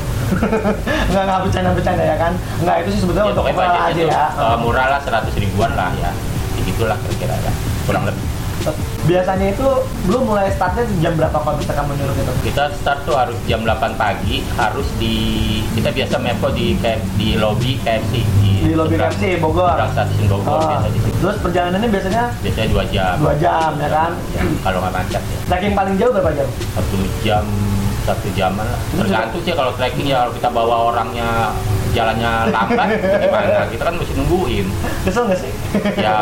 nggak 1.10 1.24
nggak 1.26 1.40
bercanda 1.42 1.70
bercanda 1.74 2.04
ya 2.06 2.18
kan 2.22 2.32
nggak 2.62 2.76
itu 2.86 2.90
sih 2.94 3.02
sebetulnya 3.02 3.26
Ya, 3.26 3.34
untuk 3.34 3.46
aja 3.50 4.04
ya 4.06 4.24
eh, 4.30 4.58
murah 4.62 4.86
lah 4.94 5.00
100 5.02 5.34
ribuan 5.42 5.72
lah 5.74 5.90
ya. 5.98 6.12
Begitulah 6.58 6.98
kira-kira 7.02 7.36
ya. 7.42 7.52
Kurang 7.88 8.04
lebih. 8.06 8.24
Biasanya 9.04 9.48
itu 9.50 9.68
lu 10.06 10.20
mulai 10.22 10.50
startnya 10.50 10.84
jam 11.00 11.14
berapa 11.14 11.36
kalau 11.36 11.56
misalkan 11.56 11.86
menyuruh 11.86 12.14
gitu 12.14 12.32
Kita 12.44 12.64
start 12.74 13.00
tuh 13.04 13.16
harus 13.16 13.38
jam 13.44 13.62
8 13.62 13.74
pagi, 13.96 14.44
harus 14.54 14.88
di 14.96 15.16
kita 15.74 15.90
biasa 15.90 16.16
mepo 16.18 16.50
di 16.50 16.76
kayak 16.76 17.00
di 17.16 17.36
lobby 17.36 17.80
KFC 17.80 18.14
di 18.60 18.74
lobby 18.74 18.96
seberang- 18.96 19.14
KFC 19.14 19.24
Bogor 19.38 19.70
stasiun 19.88 20.28
Bogor 20.28 20.52
Oh. 20.54 20.68
biasa 20.68 20.88
di 20.88 21.00
situ. 21.00 21.18
terus 21.18 21.38
perjalanannya 21.40 21.90
biasanya 21.90 22.24
Biasanya 22.42 22.68
dua 22.70 22.84
jam. 22.88 23.16
dua 23.18 23.34
jam 23.38 23.72
ya 23.76 23.90
kan 23.90 24.12
Ya, 24.30 24.42
kalau 24.60 24.78
nggak 24.82 24.94
macet 24.94 25.22
ya. 25.24 25.38
trekking 25.46 25.74
paling 25.74 25.96
jauh 25.96 26.12
berapa 26.12 26.32
jam 26.34 26.48
Satu 26.74 26.96
jam 27.22 27.46
satu 28.04 28.28
jaman 28.32 28.64
lah. 28.64 28.80
Tergantung 28.94 29.42
sih 29.42 29.52
kalau 29.52 29.72
trekking 29.74 30.08
ya 30.08 30.18
kalau 30.22 30.32
kita 30.34 30.48
bawa 30.50 30.76
orangnya 30.88 31.52
jalannya 31.92 32.32
lambat 32.50 32.88
gimana? 33.18 33.66
Kita 33.68 33.84
kan 33.84 33.94
mesti 33.96 34.14
nungguin. 34.14 34.66
kesel 35.04 35.24
nggak 35.28 35.40
sih 35.40 35.52
Ya, 35.96 36.16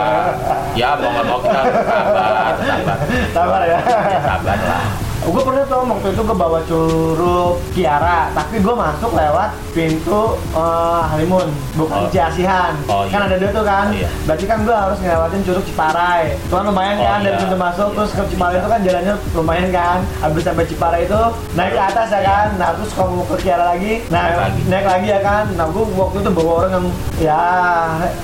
ya 0.73 0.89
mau 0.95 1.09
nggak 1.09 1.25
mau 1.25 1.39
kita 1.39 1.61
sabar, 1.61 2.53
sabar. 2.57 2.97
sabar 3.31 3.61
ya 3.63 3.79
Ya, 3.81 4.19
sabar 4.21 4.57
lah. 4.59 4.85
Gue 5.25 5.41
pernah 5.41 5.65
tuh 5.65 5.81
waktu 5.83 6.07
itu 6.11 6.21
gue 6.21 6.37
bawa 6.37 6.59
curug 6.63 7.53
Kiara 7.73 8.29
tapi 8.31 8.55
gue 8.57 8.75
masuk 8.75 9.11
lewat 9.11 9.49
pintu 9.71 10.21
eh, 10.53 11.01
Halimun 11.03 11.49
bukan 11.73 11.93
Oh. 11.95 12.11
Ciasihan 12.11 12.75
Oh, 12.85 13.07
kan 13.07 13.23
iya. 13.23 13.27
ada 13.27 13.35
dua 13.39 13.49
tuh 13.49 13.63
kan. 13.63 13.87
Oh, 13.87 13.95
iya. 13.95 14.09
berarti 14.27 14.45
kan 14.45 14.59
gue 14.61 14.75
harus 14.75 14.97
ngelewatin 14.99 15.41
curug 15.41 15.63
Ciparai. 15.63 16.35
Itu 16.37 16.53
kan 16.53 16.65
lumayan 16.65 16.95
Oh, 16.99 17.07
kan 17.07 17.19
dari 17.19 17.33
iya. 17.33 17.41
pintu 17.41 17.55
masuk 17.55 17.89
terus 17.95 18.11
ke 18.11 18.23
Ciparai 18.29 18.55
itu 18.55 18.67
kan 18.67 18.79
jalannya 18.83 19.13
lumayan 19.33 19.69
kan. 19.71 19.97
Habis 20.19 20.43
sampai 20.43 20.65
Ciparai 20.65 21.01
itu 21.03 21.21
naik 21.55 21.71
ke 21.71 21.81
atas 21.81 22.07
ya 22.09 22.21
kan. 22.21 22.47
Nah 22.59 22.69
terus 22.75 22.91
kalau 22.91 23.09
mau 23.15 23.25
ke 23.25 23.35
Kiara 23.41 23.65
lagi 23.71 23.93
nah 24.07 24.21
Naik 24.21 24.37
lagi. 24.37 24.59
naik 24.67 24.85
lagi 24.85 25.07
ya 25.09 25.19
kan. 25.19 25.43
Nah 25.55 25.65
gue 25.65 25.83
waktu 25.89 26.17
itu 26.19 26.29
bawa 26.31 26.51
orang 26.59 26.71
yang 26.71 26.85
ya 27.17 27.41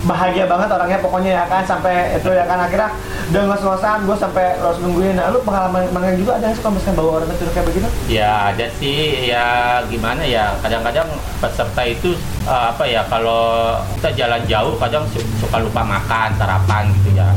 bahagia 0.03 0.45
banget 0.45 0.69
orangnya 0.69 0.99
pokoknya 0.99 1.31
ya 1.33 1.45
kan. 1.47 1.63
Sampai 1.65 1.93
itu 2.13 2.29
ya 2.29 2.45
kan. 2.45 2.59
Akhirnya 2.61 2.89
udah 3.31 3.41
ngos-ngosan 3.47 3.97
gue 4.03 4.17
sampai 4.17 4.45
harus 4.55 4.77
nungguin. 4.79 5.15
Nah 5.15 5.31
lu 5.31 5.39
pengalaman 5.41 5.87
pengalaman 5.89 6.19
juga 6.19 6.37
ada 6.37 6.51
sih 6.51 6.61
kalau 6.61 6.75
bawa 6.93 7.21
orang 7.21 7.29
ke 7.33 7.45
kayak 7.49 7.65
begitu 7.67 7.87
Ya 8.07 8.53
ada 8.53 8.67
sih 8.77 9.27
ya 9.27 9.79
gimana 9.87 10.21
ya 10.23 10.55
kadang-kadang 10.61 11.07
peserta 11.39 11.81
itu 11.83 12.15
eh, 12.45 12.65
apa 12.71 12.83
ya 12.85 13.01
kalau 13.09 13.75
kita 13.99 14.09
jalan 14.25 14.41
jauh 14.47 14.75
kadang 14.77 15.03
su- 15.11 15.25
suka 15.39 15.57
lupa 15.61 15.81
makan 15.81 16.29
sarapan 16.37 16.91
gitu 17.01 17.17
ya. 17.17 17.27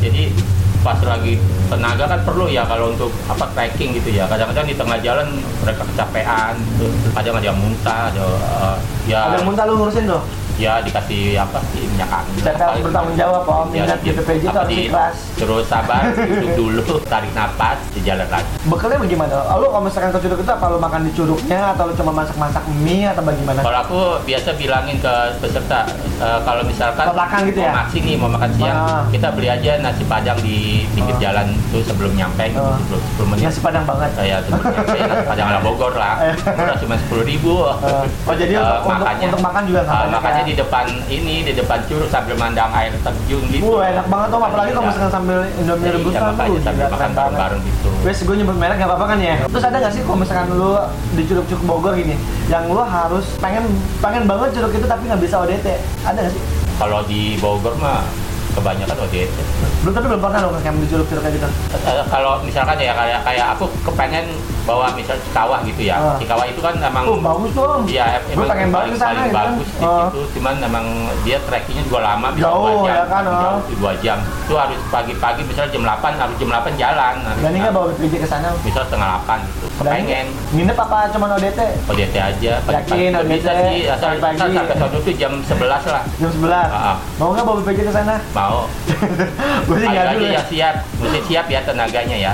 Jadi 0.00 0.32
pas 0.80 0.96
lagi 1.04 1.36
tenaga 1.68 2.08
kan 2.08 2.20
perlu 2.24 2.48
ya 2.48 2.64
kalau 2.64 2.96
untuk 2.96 3.12
apa 3.28 3.44
trekking 3.52 3.92
gitu 4.00 4.16
ya. 4.16 4.24
Kadang-kadang 4.24 4.64
di 4.64 4.74
tengah 4.74 4.98
jalan 5.04 5.28
mereka 5.60 5.82
kecapean 5.92 6.56
gitu. 6.56 6.88
Kadang 7.12 7.36
ada 7.36 7.46
yang 7.52 7.58
muntah, 7.60 8.08
ada 8.08 8.26
eh, 8.40 8.76
ya 9.12 9.20
ada 9.28 9.36
yang 9.38 9.46
muntah 9.48 9.64
lu 9.68 9.76
ngurusin 9.76 10.08
tuh 10.08 10.22
ya 10.60 10.78
dikasih 10.80 11.40
apa 11.40 11.58
sih 11.72 11.88
minyak 11.88 12.10
angin. 12.12 12.42
Tapi 12.42 12.60
harus 12.60 12.80
bertanggung 12.82 13.16
jawab, 13.16 13.42
Om. 13.42 13.68
Ya, 13.70 13.82
Ingat, 13.82 13.98
di 14.00 14.10
PPJ 14.12 14.44
harus 14.46 14.68
di- 14.68 14.86
ikhlas. 14.86 15.16
Terus 15.34 15.64
sabar, 15.64 16.02
duduk 16.30 16.52
dulu, 16.54 16.84
tarik 17.02 17.32
nafas, 17.32 17.80
jalan 17.98 18.28
lagi. 18.28 18.50
Bekalnya 18.62 18.98
bagaimana? 18.98 19.34
Lu 19.56 19.66
kalau 19.66 19.82
misalkan 19.82 20.10
ke 20.10 20.20
curug 20.20 20.38
itu 20.38 20.52
apa 20.52 20.66
lu 20.66 20.78
makan 20.78 21.00
di 21.02 21.12
curugnya 21.12 21.72
atau 21.72 21.88
lu 21.88 21.94
cuma 21.94 22.12
masak-masak 22.14 22.60
mie 22.78 23.08
atau 23.08 23.22
bagaimana? 23.22 23.60
Kalau 23.60 23.78
aku 23.80 23.98
biasa 24.22 24.48
bilangin 24.54 24.96
ke 24.98 25.14
peserta, 25.38 25.88
eh, 26.18 26.38
kalau 26.42 26.62
misalkan 26.62 27.04
Ke 27.06 27.14
belakang 27.14 27.42
gitu 27.46 27.58
ya? 27.58 27.64
mau 27.66 27.78
maksi 27.80 27.98
nih, 27.98 28.14
mau 28.14 28.30
makan 28.30 28.50
siang, 28.52 28.76
Ah. 28.78 29.02
kita 29.08 29.28
beli 29.32 29.48
aja 29.48 29.72
nasi 29.78 30.04
padang 30.04 30.38
di 30.38 30.58
pinggir 30.92 31.16
Ah. 31.16 31.20
jalan 31.22 31.46
tuh 31.70 31.80
sebelum 31.80 32.12
nyampe, 32.12 32.44
gitu, 32.46 32.60
Ah. 32.60 32.76
sebelum 32.78 33.00
10 33.00 33.28
menit. 33.30 33.44
Nasi 33.46 33.60
padang 33.60 33.84
banget. 33.84 34.10
Saya 34.12 34.36
sebelum 34.42 34.60
nyampe 34.66 34.96
nasi 35.00 35.24
padang 35.24 35.46
ala 35.48 35.60
Bogor 35.60 35.92
lah, 35.94 36.14
Eh. 36.22 36.34
udah 36.36 36.76
cuma 36.76 36.94
sepuluh 36.96 37.24
ribu. 37.24 37.54
Eh, 37.80 38.04
oh, 38.26 38.34
jadi 38.34 38.52
Eh, 38.52 38.60
untuk- 38.60 39.00
untuk- 39.00 39.24
untuk 39.30 39.42
makan 39.42 39.62
juga 39.64 39.80
nggak 39.80 39.90
Ah, 39.90 40.00
banyak 40.02 40.12
makannya 40.12 40.42
ya? 40.42 40.48
Di 40.50 40.58
depan 40.58 40.82
ini, 41.06 41.46
di 41.46 41.54
depan 41.54 41.78
curug 41.86 42.10
sambil 42.10 42.34
mandang 42.34 42.74
air 42.74 42.90
terjun 42.98 43.38
gitu. 43.46 43.62
Wah 43.70 43.86
enak 43.86 44.06
banget 44.10 44.28
tuh, 44.28 44.38
apalagi 44.42 44.70
kalau 44.70 44.82
Iya. 44.82 44.90
misalkan 44.90 45.12
sambil 45.14 45.38
Indomie 45.54 45.86
Iya, 45.86 45.92
rebusan 45.94 46.20
tuh 46.34 46.58
sambil 46.58 46.86
makan 46.90 47.10
bareng-bareng 47.14 47.60
gitu. 47.62 47.88
Wes 48.02 48.18
gue 48.18 48.34
nyebut 48.34 48.56
merek 48.58 48.76
gak 48.76 48.88
apa-apa 48.90 49.06
kan 49.06 49.18
ya? 49.22 49.36
Terus 49.46 49.64
ada 49.64 49.76
gak 49.78 49.92
sih 49.94 50.02
kalau 50.02 50.18
misalkan 50.18 50.48
lu 50.50 50.70
di 51.14 51.22
curug-curug 51.22 51.62
Bogor 51.62 51.92
gini 51.94 52.14
Yang 52.48 52.64
lu 52.68 52.82
harus 52.82 53.26
pengen 53.38 53.64
pengen 54.00 54.24
banget 54.24 54.48
curug 54.52 54.72
itu 54.72 54.86
tapi 54.88 55.02
nggak 55.06 55.20
bisa 55.20 55.34
ODT 55.38 55.66
Ada 56.02 56.18
gak 56.18 56.32
sih? 56.34 56.42
Kalau 56.74 57.00
di 57.04 57.20
Bogor 57.36 57.76
mah 57.76 58.02
kebanyakan 58.52 58.96
ODT. 58.98 59.36
Belum 59.80 59.92
tapi 59.92 60.06
belum 60.06 60.20
pernah 60.20 60.38
lo 60.42 60.48
di 60.52 60.86
curug-curug 60.86 61.22
kayak 61.22 61.34
gitu 61.34 61.48
Eh, 61.80 62.04
kalau 62.06 62.32
misalkan 62.40 62.76
ya 62.76 62.92
kayak 62.92 63.20
kayak 63.22 63.46
aku 63.54 63.64
kepengen 63.82 64.26
bawa 64.62 64.92
misal 64.92 65.16
Cikawah 65.20 65.60
gitu 65.62 65.82
ya. 65.82 65.96
Ah. 65.96 66.16
Cikawah 66.16 66.46
itu 66.46 66.60
kan 66.60 66.74
emang 66.76 67.04
Oh 67.04 67.18
bagus 67.18 67.50
dong 67.52 67.82
Iya, 67.84 68.20
pengen 68.22 68.36
banget 68.38 68.68
paling, 68.70 68.70
paling 68.70 68.92
gitu 68.92 69.00
kan. 69.00 69.48
bagus 69.50 69.68
di 69.70 69.82
Oh. 69.82 69.98
situ. 70.06 70.20
Cuman 70.36 70.54
emang 70.60 70.86
dia 71.22 71.38
trekkingnya 71.40 71.82
juga 71.82 72.00
lama, 72.04 72.28
bisa 72.30 72.44
Jauh, 72.44 72.60
dua 72.60 72.72
jam. 72.76 72.92
ya 72.92 73.04
kan. 73.06 73.22
Jauh 73.24 73.60
tuh 73.62 73.76
dua 73.76 73.92
jam. 73.98 74.18
Itu 74.20 74.54
harus 74.54 74.80
pagi-pagi, 74.90 75.40
misalnya 75.42 75.70
jam 75.70 75.82
8, 75.82 76.12
harus 76.14 76.34
jam 76.36 76.48
8 76.48 76.74
jalan. 76.76 77.14
Harus, 77.16 77.40
Berani 77.40 77.58
nggak 77.58 77.72
bawa 77.72 77.84
BPJ 77.90 78.14
ke 78.16 78.28
sana? 78.28 78.48
Misal 78.60 78.82
setengah 78.84 79.08
8 79.18 79.38
gitu. 79.42 79.59
Kepengen. 79.80 80.26
Nginep 80.52 80.76
apa 80.78 81.08
cuma 81.08 81.26
ODT? 81.32 81.60
ODT 81.86 82.14
aja. 82.14 82.52
Pagi-pagi 82.60 82.90
Yakin, 82.92 83.10
juga 83.10 83.20
ODT, 83.22 83.32
bisa 83.32 83.50
sih. 83.56 83.80
Asal, 83.86 84.08
asal 84.14 84.48
sampai 84.50 84.76
sono 84.76 84.98
tuh 85.00 85.14
jam 85.14 85.32
11 85.40 85.56
lah. 85.86 86.02
Jam 86.14 86.30
11 86.30 86.52
Ah, 86.52 86.92
ah. 86.92 86.96
Mau 87.16 87.32
nggak 87.32 87.42
bawa 87.42 87.56
BPJ 87.60 87.80
ke 87.82 87.92
sana? 87.92 88.16
Mau. 88.30 88.68
gue 89.66 89.76
sih 89.76 89.86
nggak 89.86 90.06
dulu 90.12 90.24
ya 90.24 90.30
ya 90.30 90.42
siap. 90.44 90.74
Mesti 90.98 91.20
siap 91.24 91.46
ya 91.48 91.60
tenaganya 91.62 92.16
ya. 92.20 92.32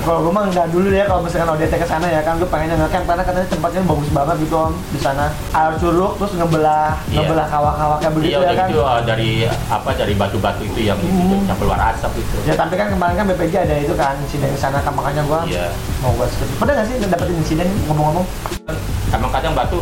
Kalau 0.00 0.20
gue 0.20 0.30
mah 0.30 0.44
nggak 0.46 0.68
dulu 0.68 0.88
ya 0.88 1.04
kalau 1.04 1.20
misalkan 1.20 1.50
ODT 1.50 1.72
ke 1.74 1.86
sana 1.86 2.06
ya 2.06 2.20
kan 2.20 2.36
gue 2.36 2.46
pengennya 2.46 2.76
ngecamp 2.78 3.04
karena 3.04 3.22
katanya 3.22 3.48
tempatnya 3.48 3.80
bagus 3.84 4.08
banget 4.10 4.36
gitu 4.38 4.54
om 4.56 4.72
di 4.86 4.98
sana 4.98 5.24
air 5.50 5.74
curug 5.76 6.12
terus 6.16 6.32
ngebelah 6.34 6.92
Iya. 7.06 7.16
ngebelah 7.20 7.46
kawah-kawah 7.46 7.96
kayak 7.98 8.12
begitu 8.12 8.28
Iya, 8.28 8.36
ya 8.36 8.42
udah 8.42 8.54
kan 8.54 8.66
gitu 8.68 8.82
uh, 8.82 9.00
dari 9.02 9.30
apa 9.48 9.90
dari 9.94 10.14
batu-batu 10.14 10.62
itu 10.62 10.80
yang 10.84 10.98
Hmm. 11.00 11.42
yang 11.42 11.56
keluar 11.56 11.80
asap 11.86 12.12
itu. 12.16 12.36
ya 12.44 12.54
tapi 12.54 12.74
kan 12.74 12.88
kemarin 12.88 13.14
kan 13.14 13.26
BPJ 13.26 13.54
ada 13.60 13.76
itu 13.78 13.94
kan 13.94 14.14
insiden 14.18 14.46
di 14.46 14.58
sana 14.58 14.78
kan 14.78 14.92
makanya 14.92 15.22
gue 15.22 15.40
Iya. 15.50 15.66
mau 16.00 16.12
gue 16.12 16.26
skip 16.26 16.48
pernah 16.54 16.83
nggak 16.84 17.00
sih 17.00 17.08
dapetin 17.08 17.36
insiden 17.36 17.68
ngomong-ngomong 17.88 18.26
Emang 19.08 19.30
kadang 19.30 19.54
batu 19.54 19.78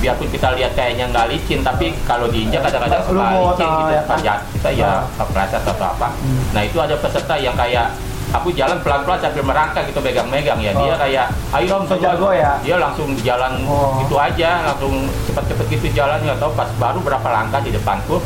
biarpun 0.00 0.26
kita 0.26 0.56
lihat 0.56 0.72
kayaknya 0.72 1.04
nggak 1.06 1.28
licin 1.28 1.60
tapi 1.60 1.92
kalau 2.02 2.26
diinjak 2.26 2.64
kadang-kadang 2.64 3.04
suka 3.04 3.22
licin 3.30 3.68
gitu 3.68 3.92
ya 3.92 4.02
kan? 4.02 4.18
ya, 4.18 4.34
kita 4.50 4.68
ya 4.72 4.90
kepleset 5.14 5.62
atau 5.62 5.86
apa 5.86 6.08
Hmm. 6.10 6.40
nah 6.50 6.62
itu 6.64 6.76
ada 6.76 6.96
peserta 6.96 7.34
yang 7.36 7.52
kayak 7.52 7.92
aku 8.30 8.48
jalan 8.50 8.80
pelan-pelan 8.80 9.20
sambil 9.20 9.44
merangkak 9.44 9.84
gitu 9.86 10.00
megang-megang 10.00 10.56
ya 10.58 10.72
dia 10.72 10.88
Oh. 10.88 10.96
kayak 10.96 11.26
ayo 11.52 11.72
om 11.76 11.84
So 11.84 11.94
coba." 11.94 12.04
jago 12.08 12.28
ya? 12.32 12.52
dia 12.58 12.76
langsung 12.78 13.12
jalan 13.20 13.52
Oh. 13.62 14.00
gitu 14.00 14.16
aja 14.16 14.64
langsung 14.64 14.94
cepet-cepet 15.28 15.66
gitu 15.70 15.86
jalan 15.94 16.18
nggak 16.18 16.38
tahu 16.40 16.52
pas 16.56 16.70
baru 16.74 16.98
berapa 16.98 17.28
langkah 17.28 17.60
di 17.60 17.70
depanku 17.70 18.16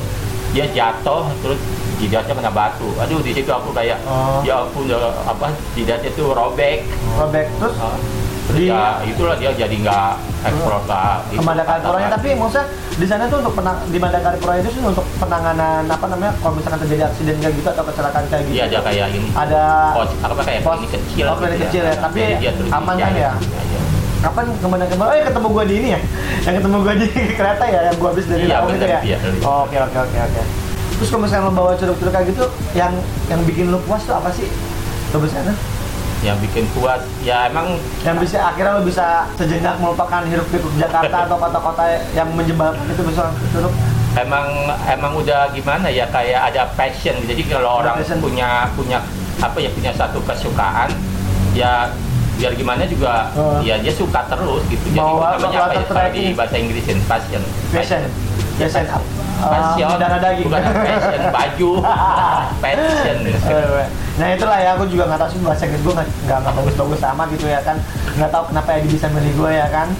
dia 0.54 0.70
jatuh 0.70 1.26
terus 1.42 1.58
jidatnya 2.04 2.34
kena 2.34 2.52
batu. 2.52 2.88
Aduh 2.96 3.18
di 3.18 3.32
situ 3.32 3.48
aku 3.48 3.72
kayak 3.72 3.96
Oh. 4.04 4.40
ya 4.42 4.60
aku 4.60 4.84
udah 4.84 5.00
apa 5.24 5.48
jidatnya 5.72 6.12
tuh 6.12 6.30
robek. 6.30 6.84
Robek 7.14 7.48
terus? 7.56 7.76
Ah. 7.78 7.96
Terus 8.44 8.60
Di- 8.60 8.68
ya 8.68 9.00
itulah 9.02 9.32
dia 9.34 9.56
jadi 9.56 9.72
nggak 9.72 10.10
eksplor 10.44 10.84
ke 10.84 11.00
ke 11.32 11.40
Madakaripuranya 11.40 12.12
tapi 12.12 12.36
maksudnya 12.36 12.68
di 12.92 13.06
sana 13.08 13.24
tuh 13.24 13.40
untuk 13.40 13.56
penang 13.56 13.80
di 13.88 13.96
Madakaripura 13.96 14.60
itu 14.60 14.68
sih 14.68 14.82
untuk 14.84 15.00
penanganan 15.16 15.88
apa 15.88 16.04
namanya 16.04 16.36
kalau 16.38 16.52
misalkan 16.52 16.84
terjadi 16.84 17.08
aksiden 17.08 17.40
kayak 17.40 17.56
gitu 17.56 17.68
atau 17.70 17.80
kecelakaan 17.82 18.28
kayak 18.28 18.44
gitu. 18.44 18.54
Iya 18.54 18.64
ada 18.68 18.78
kayak 18.84 19.06
ini. 19.10 19.28
ada 19.32 19.62
Pos 19.96 20.12
apa 20.20 20.42
kayak 20.44 20.60
Pos- 20.60 20.76
klinik 20.76 20.92
kecil. 20.92 21.24
oh, 21.24 21.36
gitu 21.40 21.56
kecil 21.58 21.82
ya, 21.82 21.94
tapi 21.96 22.20
Jadi 22.20 22.34
dia 22.38 22.52
terus 22.52 22.68
aman 22.70 22.94
kan 22.94 23.12
ya? 23.16 23.32
kapan 24.20 24.44
ke 24.50 24.66
mana 24.66 24.84
ke 24.84 24.94
mana? 24.94 25.08
Oh 25.08 25.14
ya 25.14 25.24
ketemu 25.24 25.48
gua 25.48 25.64
di 25.64 25.74
ini 25.74 25.88
ya. 25.90 26.00
Yang 26.44 26.54
ketemu 26.60 26.76
gua 26.78 26.94
di 26.94 27.06
kereta 27.40 27.64
ya 27.66 27.80
yang 27.82 27.96
gua 27.96 28.08
habis 28.12 28.24
dari 28.26 28.42
Iya, 28.42 28.54
Lampung 28.54 28.72
itu 28.74 28.86
ya? 28.86 29.00
iya. 29.02 29.18
Oh, 29.40 29.64
oke 29.64 29.76
oke 29.78 29.98
oke 29.98 30.18
oke 30.20 30.42
terus 31.04 31.12
kalau 31.12 31.28
misalnya 31.28 31.44
lo 31.44 31.52
bawa 31.52 31.76
curug-curug 31.76 32.16
kayak 32.16 32.32
gitu 32.32 32.44
yang 32.72 32.88
yang 33.28 33.44
bikin 33.44 33.68
lo 33.68 33.76
puas 33.84 34.00
tuh 34.08 34.16
apa 34.16 34.32
sih 34.32 34.48
lo 35.12 35.20
sana 35.28 35.52
Yang 36.24 36.48
bikin 36.48 36.64
puas 36.72 37.04
ya 37.20 37.52
emang 37.52 37.76
yang 38.00 38.16
bisa 38.16 38.40
akhirnya 38.40 38.80
lo 38.80 38.88
bisa 38.88 39.28
sejenak 39.36 39.76
melupakan 39.76 40.24
hirup 40.24 40.48
pikuk 40.48 40.72
Jakarta 40.80 41.28
atau 41.28 41.36
kota-kota 41.36 41.84
yang 42.16 42.32
menjebak 42.32 42.72
itu 42.88 43.04
bisa 43.04 43.28
curug 43.52 43.68
emang 44.16 44.48
emang 44.88 45.12
udah 45.12 45.52
gimana 45.52 45.92
ya 45.92 46.08
kayak 46.08 46.48
ada 46.48 46.72
passion. 46.72 47.20
Jadi 47.28 47.44
kalau 47.52 47.84
orang 47.84 48.00
Passion. 48.00 48.24
punya 48.24 48.64
punya 48.72 49.04
apa 49.44 49.60
ya 49.60 49.68
punya 49.76 49.92
satu 49.92 50.24
kesukaan 50.24 50.88
ya 51.52 51.92
biar 52.40 52.56
gimana 52.56 52.88
juga 52.88 53.28
Oh. 53.36 53.60
ya 53.60 53.76
dia 53.76 53.92
suka 53.92 54.24
terus 54.32 54.64
gitu. 54.72 54.96
Jadi 54.96 55.04
apa, 55.04 55.36
namanya 55.36 55.68
apa 55.68 56.08
ya 56.08 56.08
di 56.08 56.32
bahasa 56.32 56.56
Inggrisin 56.56 56.96
passion. 57.04 57.42
passion 57.68 58.00
passion 58.56 58.86
Passion, 58.88 59.13
uh, 59.42 59.98
darah 59.98 60.22
daging 60.22 60.46
bukan 60.46 60.62
passion, 60.62 61.22
baju, 61.34 61.70
passion. 62.62 63.16
Eh, 63.26 63.86
Nah 64.14 64.30
itulah 64.30 64.62
ya, 64.62 64.78
aku 64.78 64.86
juga 64.86 65.10
nggak 65.10 65.26
tahu 65.26 65.30
sih 65.34 65.38
bahasa 65.42 65.66
Inggris 65.66 65.82
gue 65.82 65.90
nggak 65.90 66.06
nggak 66.30 66.38
nggak 66.46 66.54
bagus-bagus 66.54 67.00
sama 67.02 67.26
gitu 67.34 67.50
ya 67.50 67.58
kan. 67.66 67.82
Nggak 68.14 68.30
tahu 68.30 68.54
kenapa 68.54 68.78
Edi 68.78 68.88
bisa 68.94 69.10
milih 69.10 69.34
gue 69.34 69.50
ya 69.50 69.66
kan. 69.74 69.90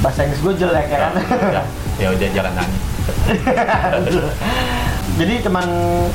Bahasa 0.00 0.24
Inggris 0.24 0.40
gue 0.40 0.54
jelek 0.56 0.88
ya 0.88 0.98
kan. 1.04 1.12
ya, 1.52 1.62
ya 2.00 2.08
udah 2.16 2.28
jangan 2.32 2.52
nangis. 2.56 2.80
Jadi 5.20 5.34
cuman 5.48 5.66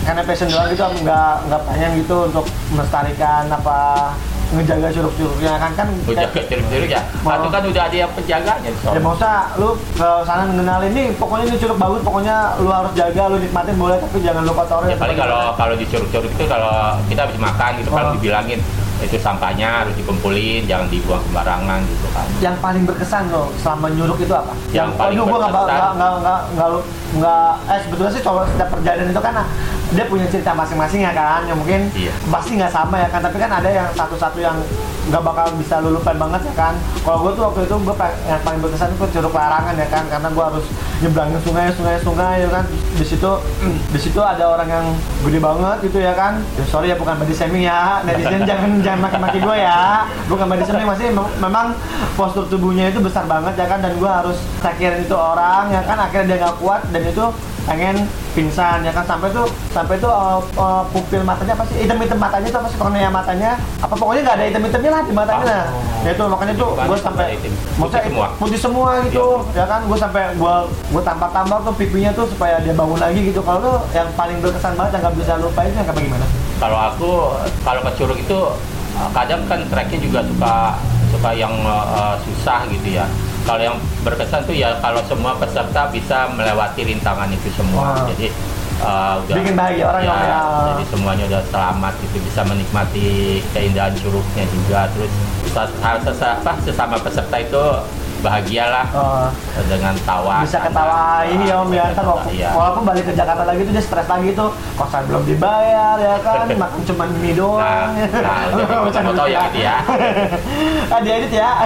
karena 0.06 0.22
passion 0.26 0.50
doang 0.50 0.70
gitu, 0.70 0.82
nggak 0.82 1.34
nggak 1.50 1.62
pengen 1.66 1.92
gitu 2.02 2.18
untuk 2.30 2.46
melestarikan 2.74 3.46
apa 3.50 3.78
ngejaga 4.52 4.88
curug-curugnya 4.90 5.54
kan 5.56 5.72
kan. 5.74 5.88
udah 6.04 6.28
kecil-kecil 6.30 6.84
ya 6.86 7.02
Mau- 7.22 7.48
kan 7.48 7.64
udah 7.64 7.84
ada 7.84 7.98
yang 7.98 8.12
penjaganya 8.12 8.70
Ya 8.84 9.00
mau 9.00 9.14
usah 9.14 9.56
lu 9.56 9.70
ke 9.92 10.10
sana 10.24 10.44
ngenalin 10.46 10.92
nih, 10.92 11.08
pokoknya 11.16 11.44
ini 11.46 11.58
curug 11.58 11.78
bagus, 11.78 12.02
pokoknya 12.02 12.36
lu 12.58 12.68
harus 12.68 12.92
jaga, 12.92 13.24
lu 13.28 13.38
nikmatin 13.38 13.76
boleh 13.76 13.98
tapi 13.98 14.20
jangan 14.20 14.44
lu 14.44 14.52
kotorin. 14.52 14.90
ya 14.90 14.98
paling 14.98 15.18
kalau 15.18 15.56
kalau 15.56 15.74
di 15.74 15.86
curug-curug 15.86 16.28
itu 16.30 16.46
kalau 16.46 16.74
kita 17.08 17.22
habis 17.24 17.38
makan 17.38 17.72
gitu 17.80 17.90
kan 17.90 18.04
Oh. 18.04 18.14
dibilangin 18.14 18.60
itu 19.02 19.18
sampahnya 19.18 19.82
harus 19.82 19.96
dikumpulin 19.96 20.62
jangan 20.64 20.86
dibuang 20.86 21.24
sembarangan 21.24 21.80
gitu 21.84 22.08
kan 22.12 22.26
yang 22.38 22.54
paling 22.58 22.84
berkesan 22.84 23.24
lo 23.28 23.50
selama 23.58 23.90
nyuruk 23.90 24.20
itu 24.20 24.30
apa? 24.32 24.54
Yang 24.70 24.90
paling 24.94 25.18
waduh, 25.18 25.26
gua 25.26 25.38
nggak 25.40 25.52
berkesan. 25.52 25.74
nggak 25.74 25.92
nggak 25.92 26.14
nggak 26.22 26.40
nggak 26.54 26.68
lu- 26.70 26.86
nggak 27.12 27.52
eh 27.68 27.80
sebetulnya 27.84 28.12
sih 28.12 28.22
kalau 28.22 28.42
setiap 28.46 28.70
perjalanan 28.70 29.10
itu 29.10 29.20
kan 29.20 29.34
dia 29.92 30.06
punya 30.06 30.26
cerita 30.26 30.52
masing-masing 30.52 31.02
ya 31.02 31.12
kan 31.12 31.44
yang 31.44 31.58
mungkin 31.58 31.92
Iya. 31.92 32.12
pasti 32.30 32.56
nggak 32.56 32.72
sama 32.72 32.96
ya 32.98 33.08
kan 33.08 33.20
tapi 33.20 33.36
kan 33.36 33.52
ada 33.52 33.68
yang 33.68 33.88
satu-satu 33.92 34.40
yang 34.40 34.56
nggak 35.02 35.18
bakal 35.20 35.50
bisa 35.58 35.82
lu 35.82 35.92
lupain 35.92 36.14
banget 36.14 36.46
ya 36.46 36.54
kan. 36.56 36.74
Kalau 37.02 37.26
gue 37.26 37.32
tuh 37.34 37.44
waktu 37.44 37.66
itu 37.66 37.74
gue 37.76 37.96
yang 38.24 38.38
paling 38.40 38.62
berkesan 38.62 38.94
itu 38.94 39.06
curug 39.10 39.34
larangan 39.34 39.74
ya 39.74 39.88
kan 39.90 40.06
karena 40.06 40.30
gue 40.30 40.44
harus 40.46 40.66
nyebrangin 41.02 41.42
sungai 41.42 41.74
sungai 41.74 41.98
sungai 42.00 42.36
ya 42.38 42.50
kan. 42.52 42.64
Di 42.70 43.02
situ 43.02 43.32
di 43.94 44.00
situ 44.00 44.22
ada 44.22 44.46
orang 44.48 44.70
yang 44.70 44.86
gede 45.26 45.42
banget 45.42 45.78
gitu 45.82 45.98
ya 46.00 46.14
kan. 46.14 46.38
Ya, 46.54 46.64
sorry 46.64 46.88
ya 46.88 46.96
bukan 46.96 47.18
body 47.18 47.34
shaming 47.34 47.66
ya. 47.66 48.06
Netizen 48.06 48.46
jangan 48.50 48.78
jangan 48.80 49.00
maki-maki 49.02 49.42
gue 49.42 49.58
ya. 49.58 50.06
Bukan 50.30 50.46
body 50.46 50.64
shaming 50.64 50.86
masih 50.88 51.06
mem- 51.10 51.36
memang 51.42 51.74
postur 52.14 52.46
tubuhnya 52.46 52.86
itu 52.88 53.02
besar 53.02 53.26
banget 53.26 53.58
ya 53.58 53.66
kan 53.66 53.82
dan 53.82 53.98
gue 53.98 54.08
harus 54.08 54.38
takirin 54.62 55.02
itu 55.02 55.18
orang 55.18 55.74
ya 55.74 55.82
kan 55.82 55.98
akhirnya 55.98 56.26
dia 56.30 56.46
nggak 56.46 56.56
kuat 56.62 56.86
dan 56.94 57.01
itu 57.08 57.26
pengen 57.66 57.96
pingsan 58.34 58.86
ya 58.86 58.92
kan? 58.94 59.06
Sampai 59.06 59.30
tuh 59.34 59.46
sampai 59.74 59.96
tuh 59.98 60.12
uh, 60.12 60.42
uh, 60.58 60.84
pupil 60.90 61.22
matanya 61.26 61.54
apa 61.58 61.64
sih? 61.70 61.86
Hitam 61.86 61.98
hitam 62.02 62.20
matanya 62.22 62.48
tuh 62.50 62.60
apa 62.62 62.68
sih? 62.70 62.78
Kornea 62.78 63.10
matanya? 63.10 63.52
Apa 63.82 63.94
pokoknya 63.98 64.22
nggak 64.26 64.38
ada 64.38 64.46
hitam 64.50 64.64
hitamnya 64.66 64.92
lah 64.92 65.02
di 65.06 65.14
matanya. 65.14 65.46
Nah. 65.46 65.66
Oh. 65.72 65.84
ya 66.02 66.12
itu 66.18 66.24
makanya 66.26 66.54
tuh 66.58 66.70
gue 66.74 66.98
sampai 66.98 67.28
maksudnya 67.78 68.02
Putih 68.02 68.10
semua. 68.10 68.28
putih 68.42 68.60
semua 68.60 68.90
gitu 69.06 69.26
ya 69.54 69.66
kan? 69.66 69.82
Gue 69.86 69.98
sampai 69.98 70.24
gue 70.36 70.56
gue 70.92 71.04
tambah 71.06 71.30
tambah 71.30 71.58
tuh 71.66 71.74
pipinya 71.78 72.12
tuh 72.14 72.26
supaya 72.30 72.58
dia 72.62 72.74
bangun 72.74 73.00
lagi 73.00 73.20
gitu. 73.22 73.40
Kalau 73.46 73.60
lu 73.62 73.74
yang 73.94 74.10
paling 74.18 74.38
berkesan 74.42 74.74
banget 74.78 74.98
yang 74.98 75.02
nggak 75.08 75.16
bisa 75.18 75.34
lupain 75.40 75.70
itu 75.70 75.78
yang 75.78 75.88
kayak 75.88 76.06
gimana? 76.06 76.26
Kalau 76.62 76.78
aku 76.78 77.12
kalau 77.66 77.82
ke 77.86 77.92
curug 77.98 78.18
itu 78.18 78.40
uh, 78.98 79.10
kadang 79.14 79.42
kan 79.50 79.60
treknya 79.70 80.00
juga 80.02 80.20
suka 80.26 80.56
suka 81.12 81.30
yang 81.36 81.54
uh, 81.68 82.16
susah 82.24 82.66
gitu 82.72 82.98
ya 82.98 83.06
kalau 83.46 83.62
yang 83.62 83.78
berkesan 84.06 84.46
tuh 84.46 84.56
ya 84.56 84.78
kalau 84.80 85.02
semua 85.10 85.34
peserta 85.38 85.90
bisa 85.90 86.30
melewati 86.34 86.82
rintangan 86.86 87.30
itu 87.34 87.50
semua 87.58 87.94
Wah. 87.98 88.06
jadi 88.14 88.28
uh, 88.82 89.14
udah 89.26 89.36
Bikin 89.42 89.56
bahagia 89.58 89.86
orang 89.90 90.04
ya, 90.04 90.10
dong, 90.10 90.22
ya. 90.22 90.42
jadi 90.74 90.84
semuanya 90.94 91.24
udah 91.30 91.44
selamat 91.50 91.94
gitu 92.06 92.18
bisa 92.26 92.42
menikmati 92.46 93.08
keindahan 93.54 93.94
curugnya 93.98 94.46
juga 94.50 94.80
terus 94.94 95.12
sesama 96.66 96.96
peserta 97.02 97.38
itu 97.42 97.64
bahagialah 98.22 98.86
Oh, 98.92 99.28
dengan 99.66 99.94
tawa 100.02 100.42
bisa 100.42 100.60
ketawa. 100.60 101.26
Ini 101.26 101.44
ya 101.44 101.56
om 101.58 101.70
ya. 101.70 101.86
Ntar 101.92 102.06
Iya. 102.30 102.50
walaupun 102.52 102.84
balik 102.84 103.04
ke 103.04 103.14
Jakarta 103.14 103.44
lagi 103.44 103.62
tuh 103.62 103.74
dia 103.74 103.84
stres 103.84 104.08
lagi 104.08 104.30
tuh. 104.32 104.50
Kosan 104.74 105.04
belum 105.06 105.24
dibayar 105.24 105.98
ya 105.98 106.16
kan? 106.20 106.46
Makan 106.62 106.82
cuma 106.84 107.04
mie 107.12 107.32
Nah, 107.32 107.36
doang 107.36 107.90
nah, 108.16 108.40
jadi 108.48 108.64
Bercanda 108.80 109.10
foto 109.10 109.24
ya 109.26 109.42
gitu 109.44 109.60
ya. 109.60 109.76
ah 110.88 111.00
diedit 111.04 111.32
ya. 111.32 111.52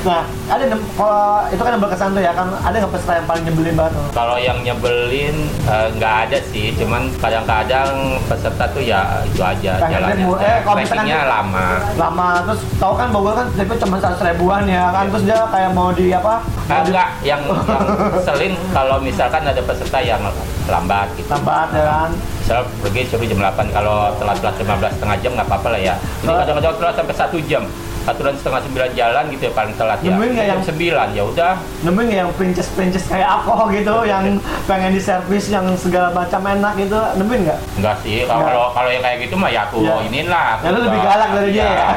Nah 0.00 0.20
ada 0.48 0.64
kalau 0.96 1.20
itu 1.46 1.60
kan 1.60 1.70
yang 1.70 1.82
berkesan 1.82 2.08
tuh 2.10 2.22
ya 2.22 2.32
kan? 2.32 2.46
Ada 2.58 2.74
nggak 2.78 2.90
peserta 2.90 3.12
yang 3.14 3.26
paling 3.26 3.44
nyebelin 3.44 3.74
banget 3.76 3.92
Kalau 4.10 4.36
yang 4.38 4.58
nyebelin 4.60 5.36
eh, 5.66 5.88
nggak 5.92 6.14
ada 6.24 6.38
sih, 6.46 6.72
cuman 6.74 7.02
kadang-kadang 7.16 7.90
peserta 8.24 8.64
tuh 8.66 8.80
ya 8.80 9.00
itu 9.24 9.40
aja 9.40 9.72
jalannya. 9.82 10.24
eh, 10.38 10.58
kalau 10.62 10.76
misalkan- 10.76 11.08
lama. 11.10 11.66
lama. 11.96 12.28
Terus 12.42 12.60
tahu 12.76 12.94
kan 12.94 13.08
Bogor 13.10 13.34
kan 13.34 13.46
itu 13.52 13.74
cuma 13.76 13.96
seratus 13.98 14.22
ribuan 14.22 14.64
ya 14.64 14.88
kan 14.90 14.99
terus 15.08 15.24
dia 15.24 15.38
kayak 15.48 15.70
mau 15.72 15.88
di 15.94 16.12
apa 16.12 16.34
enggak, 16.68 17.08
yang, 17.24 17.40
yang 17.40 17.42
selin 18.26 18.52
kalau 18.76 18.96
misalkan 19.00 19.42
ada 19.46 19.62
peserta 19.64 19.98
yang 20.04 20.20
lambat 20.68 21.08
gitu. 21.16 21.28
lambat 21.32 21.68
ya 21.72 21.84
kan 21.88 22.10
Misal 22.50 22.66
pergi 22.82 23.06
suruh 23.06 23.26
jam 23.30 23.38
8, 23.38 23.70
kalau 23.70 24.10
telat-telat 24.18 24.58
15 24.58 24.98
setengah 24.98 25.16
jam 25.22 25.30
nggak 25.38 25.46
apa-apa 25.46 25.68
lah 25.70 25.80
ya. 25.86 25.94
Ini 26.26 26.34
kadang-kadang 26.34 26.74
telat 26.82 26.94
sampai 26.98 27.14
satu 27.14 27.38
jam. 27.46 27.62
Aturan 28.10 28.34
setengah 28.34 28.60
sembilan 28.60 28.90
jalan 28.92 29.24
gitu 29.30 29.42
ya 29.44 29.52
paling 29.52 29.74
telat 29.74 29.98
ya. 30.00 30.10
Nemuin 30.10 30.30
nggak 30.32 30.46
yang- 30.48 30.62
sembilan 30.62 31.08
ya 31.10 31.22
udah. 31.24 31.52
nemuin 31.80 32.04
nggak 32.04 32.20
yang 32.20 32.32
princess-princess 32.34 33.04
kayak 33.06 33.28
aku 33.38 33.52
gitu 33.70 33.94
yang 34.04 34.24
pengen 34.66 34.90
di 34.90 35.00
servis 35.00 35.46
yang 35.46 35.66
segala 35.74 36.10
macam 36.10 36.40
enak 36.42 36.74
gitu 36.76 36.98
nemuin 37.16 37.40
nggak 37.42 37.58
Enggak 37.76 37.96
sih, 38.00 38.16
kalau 38.24 38.70
kalau 38.70 38.88
yang 38.88 39.00
kayak 39.00 39.18
gitu 39.22 39.34
mah 39.34 39.48
ya 39.48 39.64
aku 39.64 39.80
Ya. 39.80 39.96
iniin 40.02 40.26
lah. 40.26 40.46
aku 40.54 40.62
Ya, 40.62 40.70
lu 40.70 40.80
lebih 40.82 41.00
galak 41.00 41.30
dari 41.32 41.50
dia 41.50 41.66
ya? 41.66 41.88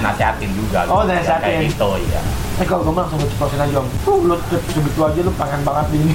nasihatin 0.00 0.50
juga. 0.52 0.78
Oh, 0.86 1.02
gitu. 1.02 1.12
nasihatin. 1.12 1.44
Kayak 1.44 1.60
gitu 1.68 1.90
ya. 2.08 2.20
Eh 2.58 2.66
kalau 2.66 2.82
gue 2.82 2.92
langsung 2.92 3.22
ceplosin 3.22 3.60
aja 3.60 3.78
om. 3.78 3.86
Tuh 4.02 4.18
lu 4.20 4.34
segitu 4.50 4.98
aja 4.98 5.20
lu 5.20 5.30
pengen 5.32 5.62
banget 5.62 5.86
ini 5.94 6.10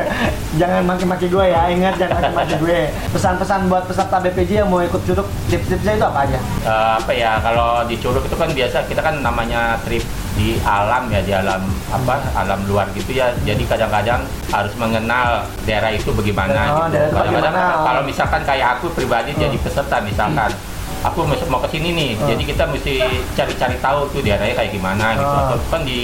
Jangan 0.60 0.84
maki-maki 0.84 1.26
gue 1.26 1.44
ya, 1.44 1.64
ingat 1.66 1.96
jangan 1.96 2.28
maki-maki 2.28 2.54
gue. 2.58 2.78
Pesan-pesan 3.08 3.66
buat 3.66 3.84
peserta 3.84 4.16
BPJ 4.18 4.50
yang 4.58 4.68
mau 4.68 4.80
ikut 4.80 5.00
curug 5.02 5.24
Tips-tipsnya 5.48 5.96
itu 5.96 6.04
apa 6.04 6.20
aja? 6.22 6.38
Eh, 6.62 6.92
apa 6.98 7.08
ya 7.10 7.40
kalau 7.40 7.80
di 7.84 7.96
Curug 7.96 8.20
itu 8.20 8.36
kan 8.36 8.48
biasa 8.48 8.84
kita 8.84 9.00
kan 9.00 9.14
namanya 9.18 9.80
trip 9.80 10.04
di 10.34 10.60
alam 10.60 11.08
ya 11.08 11.18
di 11.18 11.32
alam 11.32 11.60
apa 11.88 12.20
alam 12.34 12.60
luar 12.68 12.84
gitu 12.92 13.10
ya. 13.10 13.32
Jadi 13.42 13.64
kadang-kadang 13.64 14.20
harus 14.46 14.72
mengenal 14.76 15.48
daerah 15.64 15.88
itu 15.88 16.12
bagaimana 16.12 16.60
Oh, 16.70 16.84
gitu. 16.86 17.00
kadang-kadang 17.10 17.54
kalau 17.56 18.02
misalkan 18.02 18.44
kayak 18.44 18.76
aku 18.76 18.92
pribadi 18.92 19.30
Oh. 19.30 19.40
jadi 19.40 19.56
peserta 19.56 19.96
misalkan 19.98 20.52
aku 21.00 21.18
mau 21.46 21.60
ke 21.60 21.68
sini 21.70 21.88
nih 21.90 22.10
jadi 22.18 22.42
kita 22.44 22.64
mesti 22.66 22.94
cari-cari 23.32 23.76
tahu 23.78 24.00
tuh 24.08 24.20
daerahnya 24.20 24.54
kayak 24.54 24.70
gimana 24.70 25.14
gitu 25.14 25.26
Oh. 25.28 25.44
atau 25.44 25.56
kan 25.68 25.80
di 25.82 26.00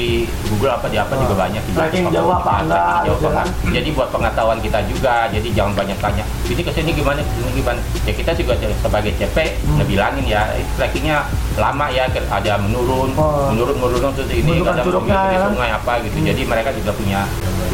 Google 0.47 0.73
apa 0.73 0.87
di 0.87 0.97
apa 0.97 1.13
juga 1.17 1.35
banyak 1.37 1.63
di 1.63 1.73
Tracking 1.73 2.05
jauh 2.09 2.31
apa 2.31 2.53
enggak, 2.61 2.99
gitu 3.09 3.29
kan. 3.29 3.47
jadi 3.67 3.89
buat 3.91 4.09
pengetahuan 4.09 4.59
kita 4.59 4.79
juga 4.85 5.15
jadi 5.29 5.49
jangan 5.51 5.73
banyak 5.75 5.99
tanya 5.99 6.25
ini 6.45 6.61
ke 6.61 6.71
sini 6.71 6.91
gimana 6.93 7.19
ke 7.19 7.33
sini 7.33 7.51
gimana 7.55 7.81
ya 8.03 8.13
kita 8.13 8.31
juga 8.35 8.53
sebagai 8.77 9.13
CP 9.15 9.37
Hmm. 9.65 9.77
ngebilangin 9.77 10.25
ya 10.27 10.43
trackingnya 10.77 11.25
lama 11.57 11.87
ya 11.89 12.05
ke- 12.07 12.27
ada 12.27 12.59
menurun 12.59 13.11
Oh. 13.15 13.49
menurun 13.49 13.77
menurun 13.77 14.13
terus 14.13 14.29
ini 14.29 14.61
begitu 14.61 14.71
di 15.01 15.11
ya 15.11 15.39
kan? 15.39 15.51
sungai 15.51 15.71
apa 15.73 15.93
gitu 16.03 16.17
jadi 16.23 16.43
mereka 16.45 16.71
juga 16.73 16.91
punya 16.93 17.21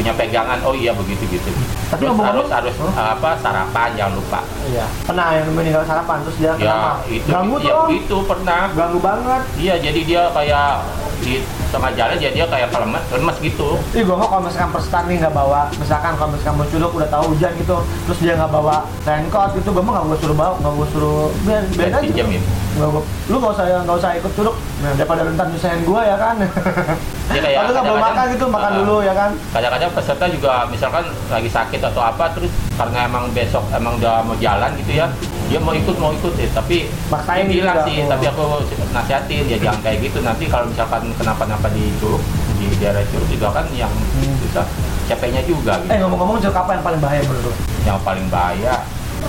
punya 0.01 0.13
pegangan 0.17 0.57
oh 0.61 0.73
iya 0.73 0.89
begitu 0.91 1.21
gitu. 1.29 1.49
Tapi 1.87 2.01
terus 2.03 2.17
harus 2.17 2.49
harus 2.49 2.73
Huh? 2.73 2.89
apa 3.13 3.37
sarapan 3.37 3.93
jangan 3.93 4.17
lupa. 4.17 4.41
Iya. 4.65 4.85
Pernah 5.05 5.27
yang 5.31 5.45
nemenin 5.45 5.71
kalau 5.71 5.85
sarapan 5.85 6.17
terus 6.25 6.37
dia 6.37 6.51
kenapa? 6.57 7.05
ya 7.05 7.13
itu 7.13 7.27
Ganggu 7.29 7.55
ya, 7.61 7.77
itu 7.87 8.17
pernah. 8.25 8.61
Ganggu 8.73 8.97
banget. 8.97 9.41
Iya 9.55 9.75
jadi 9.77 9.99
dia 10.01 10.21
kayak 10.33 10.69
di 11.21 11.37
tengah 11.69 11.93
jalan 11.93 12.17
jadi 12.17 12.33
dia 12.33 12.47
kayak 12.49 12.73
lemes 12.73 13.03
lemes 13.13 13.37
gitu. 13.39 13.77
Ih 13.93 14.01
gue 14.01 14.15
kalau 14.17 14.41
misalkan 14.41 14.73
peserta 14.73 15.05
nih 15.05 15.21
nggak 15.21 15.31
bawa 15.31 15.69
Misalkan 15.77 16.17
kalau 16.17 16.33
misalkan 16.33 16.55
mau 16.57 16.65
curug 16.65 16.91
udah 16.91 17.07
tahu 17.07 17.23
hujan 17.29 17.53
gitu 17.55 17.77
Terus 18.09 18.17
dia 18.19 18.33
nggak 18.33 18.49
bawa 18.49 18.75
raincoat 19.05 19.53
gitu 19.53 19.69
Gue 19.69 19.79
mah 19.79 19.93
nggak 19.93 20.05
gue 20.07 20.17
suruh 20.17 20.33
bawa 20.35 20.53
Nggak 20.57 20.73
gue 20.73 20.87
suruh 20.89 21.25
Biar, 21.45 21.61
biar 21.69 21.87
aja. 21.87 22.01
pinjemin. 22.01 22.41
Nggak 22.73 22.89
gua- 22.89 23.07
lu 23.29 23.35
nggak 23.37 23.53
usah 23.53 23.65
nggak 23.85 23.97
usah 23.97 24.11
ikut 24.17 24.31
curug 24.33 24.55
nah, 24.81 24.91
daripada 24.91 25.21
rentan 25.23 25.47
nyusahin 25.47 25.81
gua 25.85 26.01
ya 26.01 26.15
kan 26.17 26.35
Dia 27.31 27.41
kayak 27.41 27.57
atau 27.63 27.71
nggak 27.71 27.85
belum 27.87 28.03
makan 28.03 28.25
gitu 28.35 28.45
makan 28.51 28.71
uh, 28.71 28.77
dulu 28.83 28.95
ya 29.03 29.13
kan? 29.15 29.31
kadang-kadang 29.55 29.91
peserta 29.95 30.25
juga 30.27 30.51
misalkan 30.67 31.03
lagi 31.31 31.49
sakit 31.51 31.81
atau 31.81 32.01
apa 32.03 32.25
terus 32.35 32.51
karena 32.75 32.99
emang 33.07 33.25
besok 33.31 33.63
emang 33.71 33.95
udah 33.99 34.23
mau 34.23 34.35
jalan 34.39 34.71
gitu 34.79 34.91
ya 34.99 35.07
dia 35.51 35.59
mau 35.59 35.75
ikut 35.75 35.95
mau 35.99 36.11
ikut 36.15 36.33
ya 36.39 36.47
tapi 36.55 36.87
Maksain 37.11 37.47
dia 37.51 37.63
bilang 37.63 37.83
gitu, 37.83 37.87
sih 37.91 37.95
oh. 38.03 38.07
tapi 38.07 38.25
aku 38.31 38.43
nasihatin 38.95 39.43
ya 39.51 39.57
jangan 39.59 39.79
kayak 39.83 39.97
gitu. 40.07 40.17
Nanti 40.23 40.47
kalau 40.47 40.65
misalkan 40.71 41.03
kenapa-napa 41.19 41.67
di 41.75 41.91
Curug 41.99 42.23
di 42.55 42.67
daerah 42.79 43.03
Curug 43.11 43.27
juga 43.27 43.47
kan 43.59 43.65
yang 43.75 43.91
Hmm. 43.91 44.35
bisa 44.39 44.63
capeknya 45.11 45.43
juga 45.43 45.75
gitu. 45.83 45.91
Eh 45.91 45.97
ngomong-ngomong 45.99 46.39
curug 46.39 46.55
apa 46.55 46.71
yang 46.79 46.83
paling 46.83 47.01
bahaya 47.03 47.21
menurut 47.27 47.55
yang 47.83 47.99
paling 47.99 48.27
bahaya 48.31 48.73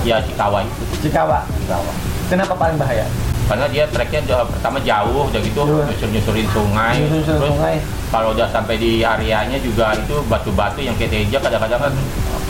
ya 0.06 0.16
Cikawa 0.22 0.62
itu. 0.62 0.82
Cikawa. 1.06 1.42
Cikawa. 1.58 1.92
Kenapa 2.30 2.54
paling 2.54 2.78
bahaya 2.78 3.06
karena 3.44 3.66
dia 3.66 3.84
treknya 3.86 4.20
jauh- 4.24 4.48
pertama 4.48 4.78
jauh 4.80 5.22
udah 5.24 5.40
gitu 5.40 5.60
Jauh. 5.60 5.84
nyusur-nyusurin 5.84 6.48
sungai 6.48 6.94
Nyusur-nyusurin 7.00 7.38
terus 7.38 7.52
sungai. 7.52 7.76
kalau 8.08 8.28
udah 8.30 8.48
sampai 8.48 8.74
di 8.76 9.02
areanya 9.02 9.58
juga 9.58 9.92
itu 9.94 10.16
batu-batu 10.24 10.80
yang 10.80 10.94
kayak 10.94 11.10
teja 11.12 11.38
kadang-kadang 11.38 11.80
kan 11.80 11.92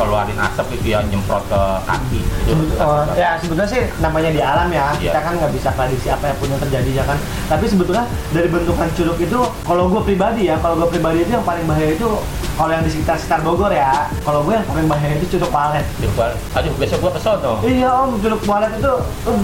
keluarin 0.04 0.36
asap 0.36 0.66
gitu 0.72 0.86
ya 0.88 0.98
nyemprot 1.02 1.44
ke 1.44 1.60
kaki. 1.82 2.20
Itu 2.44 2.52
Sebet- 2.52 2.78
oh, 2.78 3.02
ya 3.14 3.30
sebetulnya 3.36 3.68
sih 3.68 3.82
namanya 3.98 4.28
di 4.28 4.40
alam 4.40 4.68
ya. 4.68 4.86
Iya. 4.94 5.08
kita 5.08 5.20
kan 5.20 5.32
nggak 5.36 5.52
bisa 5.52 5.68
prediksi 5.70 6.08
apa 6.08 6.24
yang 6.26 6.36
punya 6.36 6.56
terjadi 6.58 6.90
ya 6.92 7.04
kan? 7.04 7.18
Tapi 7.46 7.64
sebetulnya 7.64 8.04
dari 8.30 8.48
bentukan 8.48 8.88
curug 8.92 9.18
itu 9.18 9.38
kalau 9.62 9.84
gue 9.88 10.02
pribadi 10.02 10.42
ya 10.44 10.58
kalau 10.58 10.74
gue 10.76 10.88
pribadi 10.90 11.22
itu 11.22 11.32
yang 11.32 11.42
paling 11.42 11.64
bahaya 11.64 11.90
itu 11.90 12.08
kalau 12.52 12.68
yang 12.70 12.82
di 12.82 12.90
sekitar 12.90 13.16
sekitar 13.16 13.40
Bogor 13.40 13.70
ya. 13.70 14.06
Kalau 14.20 14.42
gue 14.42 14.52
yang 14.52 14.66
paling 14.66 14.86
bahaya 14.86 15.14
itu 15.14 15.26
curug 15.32 15.50
walet. 15.50 15.86
Coba, 16.02 16.34
aduh 16.52 16.72
besok 16.74 16.98
gua 17.00 17.12
kesono 17.12 17.52
iya 17.62 17.88
om 17.88 18.18
curug 18.18 18.42
walet 18.42 18.72
itu 18.74 18.92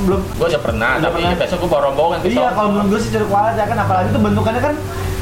belum 0.04 0.20
gua 0.34 0.46
udah 0.46 0.60
pernah 0.60 0.90
Udah 0.94 1.06
tapi 1.06 1.20
pernah. 1.22 1.38
besok 1.38 1.56
gua 1.58 1.70
bawa 1.70 1.82
rombongan 1.88 2.18
Iya, 2.20 2.48
kalau 2.50 2.68
menurut 2.70 2.88
gue 2.90 3.00
sih 3.00 3.10
curug 3.10 3.30
walet 3.30 3.54
ya 3.56 3.64
kan 3.64 3.78
apalagi 3.78 4.08
itu 4.08 4.20
bentukannya 4.20 4.60
kan 4.60 4.74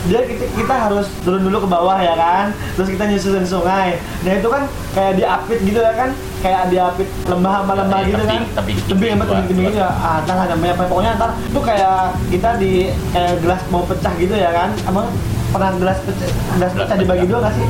dia 0.07 0.21
kita, 0.23 0.45
kita 0.55 0.75
harus 0.75 1.07
turun 1.23 1.42
dulu 1.42 1.66
ke 1.66 1.69
bawah 1.69 1.99
ya 1.99 2.14
kan? 2.14 2.55
Terus 2.79 2.88
kita 2.95 3.05
nyusurin 3.07 3.47
sungai. 3.47 3.99
Nah 4.23 4.33
itu 4.38 4.49
kan 4.49 4.62
kayak 4.95 5.12
diapit 5.19 5.59
gitu 5.62 5.79
ya 5.83 5.92
kan? 5.95 6.11
Kayak 6.40 6.62
diapit 6.71 7.09
lembah 7.27 7.53
sama 7.62 7.73
lembah 7.75 8.01
gitu 8.07 8.23
kan? 8.23 8.40
tebing, 8.47 8.47
tebing, 8.55 8.79
tebing 8.87 9.11
sama 9.11 9.25
tebing, 9.25 9.27
tebing 9.27 9.47
tebing 9.47 9.64
buat- 9.66 9.75
gitu 9.75 9.81
ya. 9.83 9.90
Ah 9.90 10.16
entah 10.23 10.37
lah 10.38 10.47
namanya 10.51 10.73
apa 10.79 10.85
pokoknya 10.87 11.11
ntar 11.19 11.31
itu 11.38 11.61
kayak 11.61 11.99
kita 12.31 12.49
di 12.62 12.73
kayak 13.11 13.33
gelas 13.42 13.61
mau 13.71 13.83
pecah 13.85 14.12
gitu 14.19 14.35
ya 14.35 14.51
kan? 14.55 14.71
Emang 14.87 15.07
pernah 15.51 15.71
gelas 15.79 15.99
pecah 16.03 16.29
gelas 16.59 16.73
pecah 16.75 16.97
dibagi 16.99 17.25
dua 17.31 17.38
gak 17.47 17.55
sih 17.55 17.66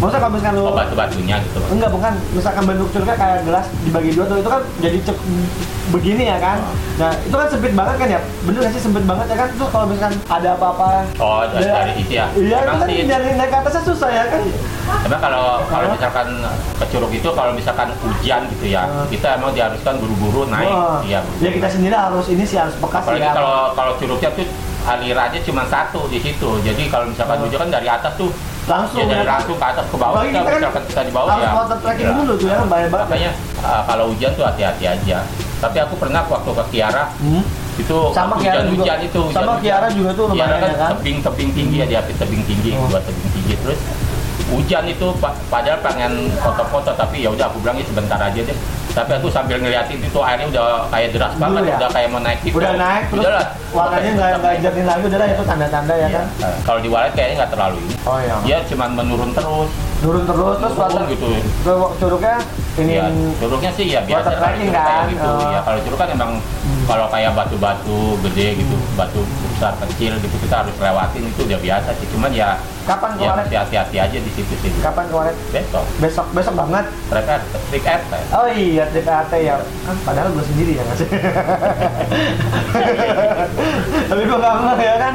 maksudnya 0.00 0.18
kalau 0.18 0.32
misalkan 0.32 0.54
lu 0.54 0.64
oh 0.64 0.72
batu-batunya 0.72 1.36
gitu 1.38 1.60
Enggak, 1.70 1.90
bukan. 1.90 2.12
Misalkan 2.32 2.62
bentuk 2.64 2.88
curugnya 2.90 3.14
kayak 3.14 3.38
gelas 3.44 3.66
dibagi 3.82 4.10
dua 4.10 4.24
tuh, 4.24 4.36
itu 4.38 4.48
kan 4.48 4.60
jadi 4.80 4.98
cek 5.02 5.18
begini 5.90 6.24
ya 6.24 6.38
kan. 6.38 6.58
Nah, 6.96 7.12
itu 7.18 7.34
kan 7.34 7.46
sempit 7.46 7.72
banget 7.72 7.94
kan 7.96 8.08
ya? 8.08 8.20
Bener 8.40 8.58
gak 8.62 8.72
sih 8.72 8.80
sempit 8.80 9.04
banget 9.04 9.26
ya 9.26 9.36
kan? 9.36 9.48
Terus 9.50 9.68
kalau 9.68 9.86
misalkan 9.86 10.12
ada 10.24 10.48
apa-apa 10.54 10.88
oh 11.18 11.42
dari, 11.46 11.62
Ya. 11.62 11.72
dari 11.76 11.92
situ 11.94 12.12
ya 12.14 12.26
Iya, 12.32 12.56
itu 12.56 12.70
kan 12.72 12.86
sih 12.88 13.04
dari 13.04 13.28
naik 13.34 13.50
ke 13.50 13.56
atasnya 13.58 13.82
susah 13.84 14.08
ya 14.08 14.24
kan? 14.26 14.40
Emang 15.00 15.20
kalau 15.20 15.44
kalau 15.66 15.86
misalkan 15.88 16.28
ke 16.74 16.84
Curug 16.88 17.12
itu 17.12 17.28
kalau 17.30 17.52
misalkan 17.52 17.88
hujan 17.96 18.40
gitu 18.48 18.66
ya 18.66 18.82
Ah. 18.82 19.06
kita 19.06 19.36
emang 19.36 19.52
diharuskan 19.52 19.94
buru-buru 19.96 20.48
naik 20.48 20.66
Wah. 20.66 20.98
iya 21.00 21.20
buru-buru. 21.20 21.44
Ya 21.44 21.50
kita 21.52 21.68
sendiri 21.68 21.94
harus 21.94 22.26
ini 22.26 22.42
sih 22.42 22.56
harus 22.56 22.74
bekas 22.74 23.02
apalagi 23.04 23.22
ya. 23.22 23.32
kalau 23.32 23.56
kalau 23.72 23.92
curugnya 23.94 24.30
tuh 24.32 24.46
alirannya 24.82 25.40
cuma 25.42 25.62
satu 25.64 26.08
di 26.08 26.18
situ 26.18 26.50
jadi 26.60 26.82
kalau 26.86 27.06
misalkan 27.06 27.36
Oh. 27.36 27.44
hujan 27.44 27.58
kan 27.60 27.70
dari 27.70 27.86
atas 27.86 28.12
tuh 28.16 28.30
langsung 28.66 29.00
ya 29.00 29.06
dari 29.10 29.22
ya. 29.22 29.32
langsung 29.32 29.56
ke 29.56 29.66
atas 29.66 29.86
ke 29.86 29.96
bawah 29.96 30.20
kita, 30.20 30.38
kita 30.38 30.50
kan 30.50 30.82
kita 30.84 31.02
di 31.02 31.12
bawah 31.12 31.32
ya 31.34 31.50
water 31.52 31.78
tracking 31.78 32.06
iya. 32.06 32.14
dulu 32.14 32.32
tuh 32.34 32.46
ya, 32.46 32.56
bahaya 32.62 32.86
banget. 32.86 33.06
makanya 33.06 33.30
uh, 33.60 33.82
kalau 33.84 34.04
hujan 34.08 34.30
tuh 34.32 34.44
hati-hati 34.44 34.84
aja 34.86 35.18
tapi 35.58 35.76
aku 35.78 35.94
pernah 35.96 36.22
waktu 36.24 36.50
ke 36.50 36.64
Kiara 36.70 37.04
Hmm. 37.16 37.42
itu 37.76 37.98
Sama 38.10 38.34
hujan 38.36 38.64
juga. 38.66 38.82
hujan 38.82 38.98
itu 39.02 39.20
hujan, 39.22 39.36
Sama 39.36 39.52
Kiara 39.58 39.88
juga 39.88 40.10
tuh 40.12 40.24
lumayan 40.28 40.48
kan, 40.54 40.60
ya 40.62 40.76
kan? 40.76 40.90
tebing 40.94 41.18
tebing 41.20 41.50
tinggi 41.52 41.76
ya 41.76 41.86
diapit 41.88 42.16
tebing 42.16 42.42
tinggi 42.44 42.70
Oh. 42.74 42.86
buat 42.86 43.02
tebing 43.02 43.30
tinggi 43.30 43.54
terus 43.58 43.80
hujan 44.48 44.84
itu 44.84 45.06
pa- 45.16 45.36
padahal 45.46 45.78
pengen 45.80 46.12
foto-foto 46.36 46.90
tapi 46.92 47.22
ya 47.22 47.30
udah 47.30 47.46
aku 47.46 47.60
bilang 47.60 47.76
"Ih, 47.76 47.86
sebentar 47.86 48.18
aja 48.18 48.40
deh 48.40 48.56
tapi 48.92 49.10
aku 49.14 49.28
sambil 49.28 49.56
ngeliatin 49.56 49.98
itu 49.98 50.18
airnya 50.20 50.46
udah 50.48 50.64
kayak 50.88 51.08
deras 51.10 51.34
banget 51.36 51.62
ya? 51.64 51.76
udah 51.76 51.90
kayak 51.90 52.08
mau 52.08 52.20
naik 52.20 52.38
gitu 52.42 52.56
Udah 52.56 52.72
naik 52.74 53.02
terus 53.06 53.20
Udah 53.20 53.32
lah. 53.32 53.46
warnanya 53.70 54.10
nggak 54.12 54.28
nggak 54.36 54.54
jernih 54.60 54.84
lagi 54.84 55.02
udah 55.04 55.18
lah 55.18 55.28
itu 55.28 55.42
tanda-tanda 55.44 55.94
ya 55.94 56.00
Iya. 56.02 56.08
kan? 56.16 56.26
kalau 56.62 56.80
di 56.80 56.88
walet 56.88 57.12
kayaknya 57.12 57.34
nggak 57.38 57.52
terlalu 57.52 57.78
ini 57.80 57.94
Oh 58.02 58.18
iya. 58.18 58.36
dia 58.42 58.58
cuma 58.66 58.84
menurun 58.88 59.30
terus 59.30 59.70
Turun 60.00 60.22
terus 60.24 60.56
terus 60.56 60.72
Turun 60.72 60.80
water 60.80 61.02
gitu 61.06 61.26
Curugnya 61.96 62.36
ini 62.72 62.92
ya 62.96 63.04
curugnya 63.36 63.70
sih 63.70 63.86
ya 63.86 64.00
biasa 64.00 64.30
kan? 64.32 64.56
gitu 65.06 65.20
Oh. 65.20 65.52
ya 65.52 65.60
kalau 65.60 65.78
curug 65.80 65.98
kan 65.98 66.08
emang 66.08 66.30
kalau 66.86 67.06
kayak 67.06 67.32
batu-batu 67.32 67.98
gede 68.24 68.56
gitu, 68.56 68.74
batu 68.92 69.20
besar 69.46 69.70
kecil 69.84 70.16
gitu 70.16 70.36
kita 70.40 70.56
harus 70.58 70.74
lewatin 70.74 71.22
itu 71.24 71.40
udah 71.40 71.60
biasa 71.60 71.90
sih. 71.94 72.06
Cuman 72.08 72.32
ya 72.32 72.58
Kapan 72.82 73.14
ya 73.14 73.30
kemarin? 73.30 73.44
hati-hati 73.46 73.96
aja 74.00 74.18
di 74.18 74.30
situ 74.32 74.54
sih. 74.56 74.70
Kapan 74.80 75.06
kemarin? 75.06 75.34
Besok 75.52 75.84
Besok 76.00 76.26
besok 76.32 76.54
banget. 76.56 76.84
mereka 77.06 77.32
trik 77.68 77.84
RT. 77.84 78.12
Oh 78.32 78.48
iya, 78.48 78.84
TPAT 78.88 79.32
ya. 79.36 79.54
Kan 79.84 79.96
padahal 80.02 80.28
gue 80.32 80.44
sendiri 80.44 80.72
ya 80.74 80.82
nggak 80.82 80.96
sih. 81.00 81.08
Tapi 84.10 84.26
gue 84.26 84.38
gak 84.42 84.54
mau 84.58 84.74
ya 84.74 84.94
kan. 84.98 85.14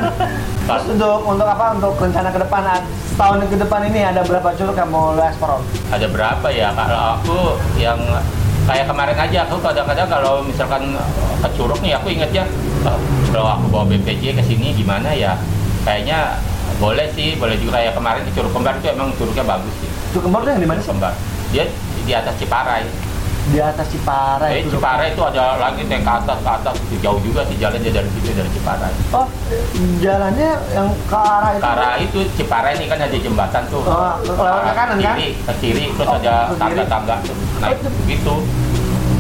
Terus 0.66 0.86
untuk 0.96 1.20
untuk 1.28 1.44
apa? 1.44 1.76
Untuk 1.76 1.94
rencana 2.00 2.32
ke 2.32 2.40
depan 2.40 2.64
ah, 2.64 2.80
setahun 3.12 3.44
ke 3.44 3.60
depan 3.60 3.82
ini 3.92 4.00
ada 4.08 4.24
berapa 4.24 4.56
curug 4.56 4.76
yang 4.80 4.88
mau 4.88 5.12
lo 5.12 5.20
ekspor? 5.20 5.60
Ada 5.92 6.08
berapa 6.08 6.48
ya? 6.48 6.72
Kalau 6.72 7.20
aku 7.20 7.38
yang 7.76 8.00
kayak 8.66 8.88
kemarin 8.88 9.18
aja 9.20 9.40
aku 9.46 9.60
kadang-kadang 9.60 10.08
kalau 10.10 10.42
misalkan 10.42 10.96
ke 11.44 11.50
Curug 11.54 11.78
nih 11.86 11.94
aku 11.94 12.10
ingetnya 12.10 12.50
"Oh, 12.82 12.98
kalau 13.30 13.46
aku 13.46 13.66
bawa 13.70 13.86
BPJ 13.86 14.34
ke 14.34 14.42
sini 14.42 14.74
gimana 14.74 15.14
ya? 15.14 15.38
Kayaknya 15.86 16.42
boleh 16.82 17.06
sih, 17.14 17.38
boleh 17.38 17.62
juga 17.62 17.78
kayak 17.78 17.94
kemarin 17.94 18.26
ke 18.26 18.32
Curug 18.34 18.52
Kembar 18.56 18.74
itu 18.82 18.88
emang 18.90 19.14
curugnya 19.20 19.46
bagus 19.46 19.76
sih. 19.84 19.90
Curug 20.16 20.24
kembar 20.32 20.42
tuh 20.48 20.52
yang 20.58 20.62
di 20.64 20.70
mana 20.72 20.80
sih? 20.82 20.90
Kembar. 20.90 21.14
Dia 21.54 21.64
di 22.08 22.14
atas 22.16 22.34
Ciparai. 22.42 22.88
Di 23.46 23.62
atas 23.62 23.86
Ciparai. 23.88 24.58
Eh, 24.58 24.66
Ciparai 24.66 25.14
itu 25.14 25.22
ada 25.22 25.56
lagi 25.56 25.86
yang 25.86 26.02
ke 26.02 26.12
atas 26.12 26.38
ke 26.40 26.50
atas 26.52 26.76
itu 26.82 26.96
jauh 26.98 27.22
juga 27.22 27.46
sih 27.46 27.56
jalannya 27.56 27.92
dari 27.92 28.10
situ 28.10 28.30
dari 28.32 28.50
Ciparai. 28.50 28.90
Oh, 29.12 29.28
jalannya 30.00 30.50
yang 30.72 30.90
ke 31.06 31.14
arah 31.16 31.52
itu. 31.52 31.62
Ke 31.62 31.70
arah 31.70 31.94
itu 31.96 32.20
Ciparai 32.36 32.74
ini 32.74 32.86
kan 32.86 32.98
ada 32.98 33.14
jembatan 33.14 33.62
tuh. 33.70 33.82
Oh, 33.82 34.14
lewat 34.26 34.62
ke 34.64 34.74
kanan, 34.74 34.98
kan? 34.98 35.16
Kiri, 35.16 35.30
ke 35.38 35.54
kiri 35.62 35.84
terus 35.90 36.08
Oh, 36.08 36.18
ada 36.18 36.34
tangga-tangga 36.54 37.16
tuh. 37.22 37.36
Naik 37.62 37.78
begitu. 38.02 38.34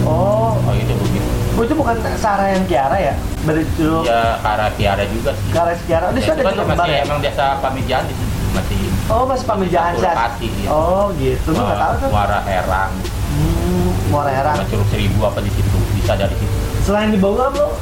Oh, 0.02 0.58
Oh 0.60 0.74
itu 0.74 0.94
begitu. 0.96 1.30
oh, 1.56 1.62
itu 1.62 1.74
bukan 1.74 1.96
Sarah 2.16 2.50
yang 2.50 2.66
Kiara 2.66 2.98
ya? 3.00 3.14
Curug 3.46 4.04
Ya 4.04 4.36
ke 4.36 4.48
arah 4.48 4.70
Tiara 4.74 5.04
juga 5.08 5.32
sih. 5.34 5.50
ke 5.50 5.60
arah 5.60 5.78
Kiara. 5.80 6.06
Oh, 6.10 6.14
di 6.14 6.20
Ya, 6.20 6.26
situ 6.28 6.42
itu 6.42 6.50
ada 6.50 6.58
kan 6.60 6.68
masih 6.76 6.90
ya? 6.92 7.02
emang 7.04 7.20
biasa 7.22 7.44
pamijahan 7.62 8.06
di 8.06 8.16
situ 8.16 8.26
masih 8.52 8.80
Oh, 9.06 9.22
masih 9.24 9.46
pamijahan 9.46 9.94
lokasi, 9.96 10.48
iya. 10.52 10.68
Oh, 10.68 11.14
gitu. 11.16 11.46
Gue 11.48 11.62
nggak 11.62 11.78
tahu 11.78 11.94
tuh. 12.02 12.10
Muara 12.10 12.40
Herang, 12.42 12.90
Hmm, 13.36 13.85
Muara 14.08 14.32
Herang. 14.32 14.56
Curug 14.66 14.88
Seribu 14.88 15.20
apa 15.22 15.40
di 15.40 15.50
situ 15.50 15.78
bisa 15.94 16.14
dari 16.14 16.36
situ. 16.36 16.56
Selain 16.82 17.10
di 17.10 17.18
Bogor 17.18 17.50
lo, 17.52 17.74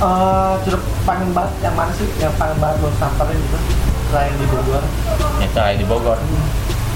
eh 0.00 0.54
curug 0.62 0.82
paling 1.02 1.30
banget 1.30 1.52
yang 1.62 1.74
mana 1.74 1.92
sih 1.92 2.06
yang 2.16 2.34
paling 2.34 2.58
banget 2.58 2.76
lo 2.80 2.90
samperin 2.96 3.36
gitu? 3.36 3.58
Selain 4.10 4.32
di 4.34 4.46
Bogor. 4.46 4.82
Ya 5.38 5.48
selain 5.50 5.76
di 5.78 5.86
Bogor. 5.86 6.18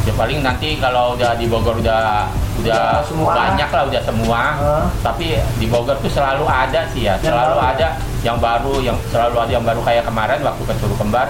Ya 0.04 0.12
paling 0.12 0.38
nanti 0.42 0.76
kalau 0.76 1.14
udah 1.14 1.32
di 1.34 1.46
Bogor 1.46 1.78
udah 1.78 2.28
udah 2.54 3.02
semua. 3.02 3.32
banyak 3.32 3.66
lah 3.66 3.82
udah 3.87 4.02
semua. 4.02 4.40
Heeh. 4.58 4.84
Tapi 5.00 5.26
di 5.56 5.66
Bogor 5.66 5.96
tuh 5.98 6.10
selalu 6.10 6.44
ada 6.44 6.84
sih 6.90 7.06
ya, 7.06 7.14
Yang 7.18 7.30
selalu 7.30 7.56
baru. 7.56 7.70
ada 7.72 7.88
yang 8.20 8.37
baru, 8.37 8.74
yang 8.80 8.96
selalu 9.08 9.37
ada 9.38 9.52
yang 9.52 9.64
baru 9.64 9.80
kayak 9.80 10.04
kemarin 10.04 10.38
waktu 10.42 10.62
ke 10.64 10.74
Curug 10.78 10.98
Kembar. 10.98 11.28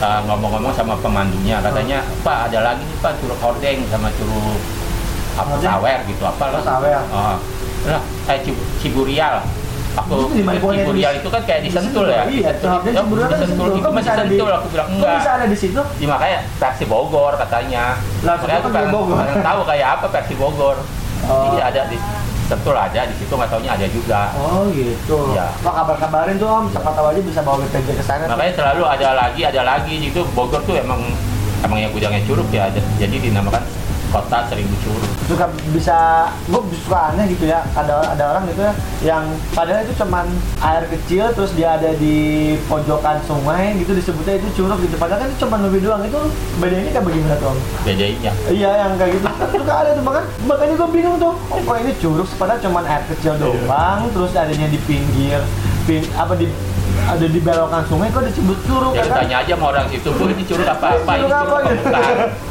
eh, 0.00 0.20
ngomong-ngomong 0.24 0.72
sama 0.72 0.96
pemandunya 0.96 1.60
katanya 1.60 2.00
Pak 2.24 2.48
ada 2.48 2.72
lagi 2.72 2.80
nih 2.80 2.96
Pak 3.04 3.20
curug 3.20 3.36
hordeng 3.36 3.84
sama 3.92 4.08
curug 4.16 4.56
apa 5.40 5.54
sawer 5.58 5.98
gitu 6.04 6.22
apa 6.22 6.44
lah 6.48 6.60
sawer. 6.60 7.00
Oh. 7.08 7.36
lah 7.86 8.02
kayak 8.24 8.40
Cib- 8.44 8.64
Ciburial 8.78 9.40
aku 9.90 10.30
Itu 10.30 10.46
Ciburial 10.70 11.12
itu 11.16 11.28
kan 11.28 11.42
kayak 11.42 11.60
di 11.60 11.70
Sentul 11.70 12.06
ya 12.06 12.22
Iya, 12.22 12.50
itu 12.52 12.66
Ya, 12.86 12.92
Ciburial 12.94 13.26
kan 13.26 13.38
Sentul 13.38 13.48
Sentul. 13.50 13.68
itu 13.72 13.82
Kok 13.82 13.92
masih 13.92 14.12
Sentul 14.14 14.50
aku 14.50 14.66
bilang 14.68 14.88
enggak 14.88 15.12
bisa 15.16 15.30
ada 15.32 15.46
di 15.46 15.58
situ? 15.58 15.80
Ya, 15.98 16.06
makanya 16.06 16.38
versi 16.54 16.84
Bogor 16.84 17.32
katanya. 17.34 17.84
Lah, 18.22 18.34
Sentul 18.36 18.70
kan 18.70 18.70
pengen, 18.70 19.42
tahu 19.42 19.60
kayak 19.64 19.88
apa 19.96 20.06
versi 20.08 20.34
Bogor. 20.36 20.76
Oh. 21.22 21.52
Iya 21.52 21.62
ada 21.66 21.82
di 21.86 21.96
Sentul 22.46 22.74
ada 22.74 23.00
di 23.02 23.14
situ 23.14 23.30
nggak 23.30 23.48
taunya 23.48 23.70
ada 23.72 23.86
juga. 23.86 24.20
Oh 24.36 24.70
gitu. 24.70 25.18
Iya. 25.30 25.46
Wah 25.60 25.72
kabar-kabarin 25.74 26.36
tuh 26.36 26.48
om, 26.48 26.64
siapa 26.66 26.90
tahu 26.90 27.06
aja 27.08 27.20
bisa 27.20 27.40
bawa 27.40 27.56
BPJ 27.60 27.88
ke 27.92 28.04
sana. 28.04 28.22
tuh. 28.24 28.34
Makanya 28.34 28.52
selalu 28.54 28.82
ada 28.84 29.08
lagi 29.16 29.40
ada 29.42 29.60
lagi 29.64 29.94
gitu 30.00 30.22
Bogor 30.30 30.62
tuh 30.62 30.74
emang 30.74 31.02
emang 31.60 31.78
yang 31.78 31.90
gudangnya 31.90 32.22
curug 32.24 32.48
ya 32.48 32.70
jadi 32.96 33.16
dinamakan 33.20 33.60
kota 34.10 34.38
seribu 34.50 34.74
curug. 34.82 35.10
suka 35.30 35.46
bisa 35.70 36.28
gue 36.50 36.62
suka 36.84 37.14
aneh 37.14 37.30
gitu 37.30 37.46
ya 37.46 37.62
ada 37.78 38.02
ada 38.02 38.24
orang 38.34 38.44
gitu 38.50 38.60
ya 38.66 38.72
yang 39.00 39.24
padahal 39.54 39.86
itu 39.86 39.94
cuman 40.02 40.26
air 40.60 40.84
kecil 40.90 41.30
terus 41.32 41.54
dia 41.54 41.78
ada 41.78 41.94
di 41.96 42.58
pojokan 42.66 43.22
sungai 43.24 43.78
gitu 43.78 43.94
disebutnya 43.94 44.42
itu 44.42 44.48
curug 44.58 44.82
gitu 44.82 44.98
padahal 44.98 45.22
kan 45.22 45.28
itu 45.30 45.38
cuman 45.46 45.58
lebih 45.70 45.80
doang 45.86 46.02
itu 46.02 46.20
bedanya 46.58 46.90
kayak 46.90 47.04
bagaimana 47.06 47.36
tuh 47.38 47.48
Om? 47.50 47.58
Bedanya. 47.86 48.32
iya 48.50 48.70
yang 48.86 48.92
kayak 48.98 49.12
gitu 49.16 49.26
suka 49.62 49.72
ada 49.72 49.90
tuh 49.94 50.04
bahkan 50.04 50.24
makanya 50.44 50.74
gue 50.74 50.88
bingung 50.90 51.16
tuh 51.22 51.32
oh 51.38 51.58
kok 51.62 51.76
ini 51.78 51.92
curug 52.02 52.28
padahal 52.34 52.60
cuman 52.60 52.84
air 52.90 53.04
kecil 53.14 53.32
doang 53.38 54.00
terus 54.10 54.34
adanya 54.34 54.66
di 54.66 54.78
pinggir 54.84 55.40
pin 55.86 56.04
apa 56.18 56.34
di 56.36 56.46
ada 57.00 57.26
di 57.26 57.40
belokan 57.42 57.82
sungai 57.90 58.08
kok 58.10 58.22
disebut 58.22 58.58
curug 58.66 58.92
Ya 58.94 59.02
kan? 59.06 59.24
tanya 59.24 59.36
aja 59.42 59.52
sama 59.58 59.66
orang 59.74 59.86
situ, 59.90 60.08
bu 60.14 60.24
ini 60.30 60.44
curug 60.46 60.66
apa 60.66 60.86
apa 60.94 61.12
ini 61.18 61.22
Curug 61.26 61.34
apa 61.34 61.56
gitu? 61.66 61.84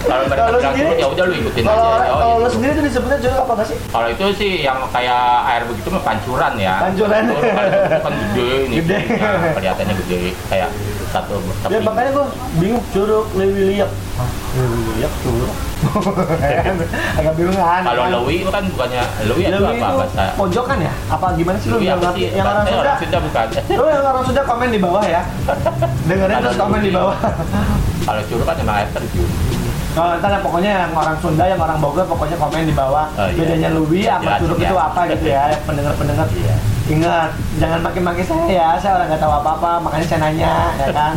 Kalau 0.04 0.24
mereka 0.28 0.44
bilang 0.50 0.62
curug 0.76 0.98
ya 1.00 1.08
udah 1.08 1.24
lu 1.28 1.34
ikutin 1.40 1.64
kalau 1.64 1.80
aja. 1.80 2.10
Oh, 2.10 2.18
kalau 2.20 2.36
iya. 2.36 2.44
lo 2.44 2.50
sendiri 2.50 2.72
tuh 2.76 2.84
disebutnya 2.90 3.18
curug 3.24 3.40
apa 3.40 3.64
sih 3.64 3.78
Kalau 3.90 4.08
itu 4.10 4.24
sih 4.36 4.52
yang 4.62 4.80
kayak 4.90 5.24
air 5.48 5.64
begitu 5.70 5.88
mah 5.90 6.04
pancuran 6.04 6.54
ya. 6.60 6.76
Pancuran. 6.84 7.22
Itu 7.30 8.00
kan 8.04 8.14
gede 8.14 8.48
ini. 8.68 8.76
Gede. 8.84 9.00
Ya, 9.20 9.52
kelihatannya 9.56 9.94
gede 10.06 10.20
kayak 10.48 10.70
satu 11.10 11.36
tepi. 11.64 11.74
Ya 11.74 11.80
makanya 11.82 12.10
gue 12.14 12.26
bingung 12.60 12.84
curug 12.92 13.26
lewi 13.34 13.62
liap. 13.78 13.92
Lewi 14.58 14.80
liap 15.00 15.14
curug. 15.24 15.54
Agak 17.20 17.34
bingung 17.36 17.58
kan. 17.58 17.82
Kalau 17.84 18.04
lewi 18.10 18.36
itu 18.46 18.52
kan 18.52 18.64
bukannya 18.70 19.04
lewi 19.26 19.42
itu 19.50 19.58
apa 19.58 19.88
bahasa? 20.06 20.24
pojokan 20.38 20.78
ya? 20.82 20.94
Apa 21.10 21.26
gimana 21.34 21.58
sih 21.58 21.68
lu 21.74 21.78
yang 21.82 21.98
apa 21.98 22.14
sih? 22.14 22.30
Yang 22.30 22.48
orang 22.48 22.66
Sunda? 22.66 22.82
orang 22.82 22.98
Sunda 23.02 23.18
bukan. 23.24 23.46
Lu 23.74 23.84
yang 23.90 24.04
orang 24.06 24.24
Sunda 24.26 24.42
komen 24.46 24.68
di 24.70 24.80
bawah 24.80 25.04
ya. 25.04 25.22
Dengerin 26.06 26.36
terus 26.46 26.58
komen 26.58 26.80
di 26.82 26.92
bawah. 26.94 27.18
Kalau 28.06 28.22
curug 28.26 28.46
kan 28.48 28.56
emang 28.58 28.76
air 28.82 28.90
terjun. 28.96 29.30
Kalau 29.90 30.22
ntar 30.22 30.30
ya, 30.32 30.40
pokoknya 30.40 30.72
yang 30.86 30.94
orang 30.94 31.18
Sunda, 31.18 31.44
yang 31.50 31.60
orang 31.60 31.78
Bogor 31.82 32.06
pokoknya 32.06 32.38
komen 32.38 32.70
di 32.70 32.76
bawah. 32.78 33.10
Oh, 33.18 33.26
iya. 33.26 33.42
Bedanya 33.42 33.70
Lewi 33.74 34.00
sama 34.06 34.22
Jelasin 34.22 34.42
curug 34.46 34.60
ya. 34.62 34.70
itu 34.70 34.78
apa 34.78 35.02
gitu 35.10 35.26
ya, 35.28 35.44
pendengar-pendengar. 35.66 36.28
Iya. 36.30 36.56
Ingat, 36.90 37.30
jangan 37.62 37.80
maki-maki 37.86 38.26
saya 38.26 38.50
ya, 38.50 38.68
saya 38.82 38.98
orang 38.98 39.14
nggak 39.14 39.22
tahu 39.22 39.34
apa-apa, 39.38 39.72
makanya 39.78 40.06
saya 40.10 40.20
nanya, 40.26 40.54
ya 40.74 40.90
kan? 40.98 41.16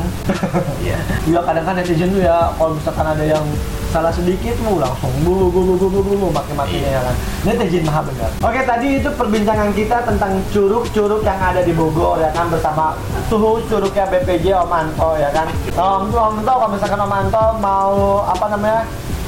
Iya. 0.85 0.97
Iya 1.25 1.41
kadang 1.41 1.65
kan 1.65 1.75
netizen 1.75 2.13
tuh 2.13 2.21
ya 2.21 2.53
kalau 2.55 2.77
misalkan 2.77 3.07
ada 3.09 3.25
yang 3.25 3.41
salah 3.89 4.09
sedikit 4.09 4.57
mau 4.65 4.77
langsung 4.77 5.13
bu 5.21 5.49
bu 5.49 5.61
bu 5.65 5.77
bu 5.77 5.87
bu 5.89 6.01
bu 6.01 6.13
bu 6.17 6.29
maki 6.29 6.53
makinya 6.53 6.89
Iya. 6.89 6.97
ya 6.97 7.01
kan 7.05 7.17
netizen 7.45 7.85
maha 7.85 8.01
benar 8.03 8.31
oke 8.41 8.61
tadi 8.65 8.89
itu 8.99 9.09
perbincangan 9.13 9.69
kita 9.73 9.97
tentang 10.03 10.33
curug-curug 10.49 11.21
yang 11.21 11.37
ada 11.37 11.61
di 11.61 11.73
Bogor 11.73 12.17
ya 12.17 12.33
kan 12.33 12.49
bersama 12.49 12.97
suhu 13.29 13.61
curugnya 13.69 14.09
BPJ 14.09 14.57
Om 14.65 14.73
Anto 14.73 15.17
ya 15.17 15.29
kan 15.29 15.45
Om 15.77 16.09
Om 16.09 16.35
Anto 16.41 16.53
kalau 16.57 16.71
misalkan 16.73 17.01
Om 17.01 17.13
Anto 17.13 17.45
mau 17.61 17.93
apa 18.25 18.45
namanya 18.49 18.81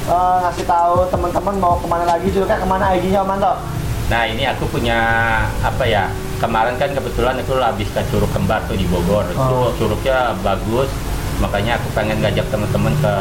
eh, 0.05 0.37
ngasih 0.43 0.65
tahu 0.65 0.97
teman-teman 1.09 1.55
mau 1.57 1.77
ke 1.77 1.85
mana 1.85 2.05
lagi 2.09 2.27
curugnya 2.29 2.57
ke 2.57 2.65
mana 2.65 2.85
IG-nya 2.93 3.21
Om 3.21 3.33
Anto 3.37 3.53
Nah 4.05 4.21
ini 4.25 4.45
aku 4.45 4.69
punya 4.69 4.97
apa 5.61 5.81
ya 5.81 6.05
kemarin 6.45 6.77
kan 6.77 6.89
kebetulan 6.93 7.33
aku 7.41 7.57
habis 7.57 7.89
ke 7.89 8.01
Curug 8.13 8.29
Kembar 8.29 8.61
tuh 8.69 8.77
di 8.77 8.85
Bogor. 8.85 9.25
Oh. 9.33 9.73
Itu 9.73 9.81
curugnya 9.81 10.37
bagus, 10.45 10.87
makanya 11.41 11.81
aku 11.81 11.89
pengen 11.97 12.21
ngajak 12.21 12.45
teman-teman 12.53 12.93
ke 13.01 13.13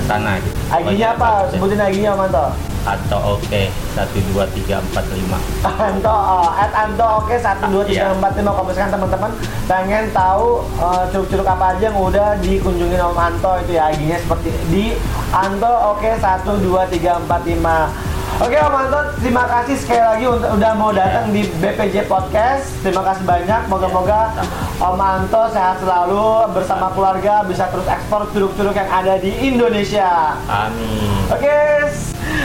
ke 0.00 0.02
sana 0.08 0.40
gitu. 0.40 0.56
Apa 0.72 0.90
Bagus 1.20 1.50
sebutin 1.52 1.78
IG-nya 1.78 2.16
Om 2.16 2.24
Anto 2.24 2.46
Atau 2.80 3.36
oke 3.36 3.62
satu 3.92 4.18
dua 4.32 4.48
tiga 4.56 4.80
empat 4.80 5.04
lima. 5.12 5.36
Anto, 5.60 6.08
oh, 6.08 6.48
at 6.56 6.72
Anto 6.72 7.06
oke 7.20 7.36
satu 7.36 7.68
dua 7.68 7.84
tiga 7.84 8.16
empat 8.16 8.32
lima 8.40 8.50
kalau 8.56 8.66
misalkan 8.72 8.92
teman-teman 8.96 9.30
pengen 9.68 10.04
tahu 10.16 10.64
eh, 10.80 11.04
curug-curug 11.12 11.44
apa 11.44 11.76
aja 11.76 11.92
yang 11.92 11.98
udah 12.00 12.28
dikunjungin 12.40 13.00
Om 13.12 13.18
Anto 13.20 13.52
itu 13.60 13.76
ya 13.76 13.92
IG-nya 13.92 14.16
seperti 14.24 14.48
di 14.72 14.84
Anto 15.28 15.68
oke 15.92 16.10
satu 16.16 16.56
dua 16.64 16.88
tiga 16.88 17.20
empat 17.20 17.44
lima. 17.44 17.92
Oke 18.38 18.54
Om 18.54 18.70
Anto, 18.70 19.00
terima 19.18 19.44
kasih 19.50 19.74
sekali 19.74 19.98
lagi 19.98 20.24
untuk 20.30 20.54
udah 20.54 20.72
mau 20.78 20.94
datang 20.94 21.34
di 21.34 21.42
BPJ 21.58 22.06
Podcast. 22.06 22.70
Terima 22.86 23.02
kasih 23.02 23.26
banyak. 23.26 23.66
Moga-moga 23.66 24.30
Om 24.78 25.00
Anto 25.02 25.42
sehat 25.50 25.82
selalu 25.82 26.54
bersama 26.54 26.94
keluarga 26.94 27.42
bisa 27.42 27.66
terus 27.74 27.90
ekspor 27.90 28.30
curug-curug 28.30 28.76
yang 28.78 28.86
ada 28.86 29.18
di 29.18 29.34
Indonesia. 29.42 30.38
Amin. 30.46 31.26
Oke, 31.34 31.58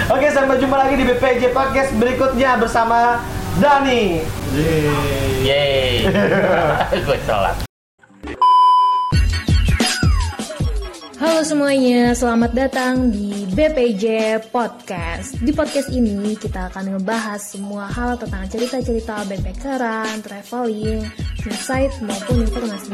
oke 0.09 0.27
sampai 0.33 0.57
jumpa 0.57 0.75
lagi 0.81 0.95
di 0.97 1.05
BPJ 1.05 1.53
Podcast 1.53 1.93
berikutnya 2.01 2.57
bersama 2.57 3.21
Dani. 3.61 4.25
Yeay. 5.45 6.09
Gue 7.05 7.19
sholat. 7.29 7.74
Halo 11.25 11.41
semuanya, 11.41 12.13
selamat 12.13 12.53
datang 12.53 13.09
di 13.09 13.49
BPJ 13.49 14.05
Podcast. 14.53 15.33
Di 15.41 15.49
podcast 15.49 15.89
ini 15.89 16.37
kita 16.37 16.69
akan 16.69 16.93
ngebahas 16.93 17.41
semua 17.41 17.89
hal 17.89 18.21
tentang 18.21 18.45
cerita-cerita 18.45 19.25
backpackeran, 19.25 20.21
traveling, 20.21 21.01
insight 21.49 21.89
maupun 22.05 22.45
informasi. 22.45 22.93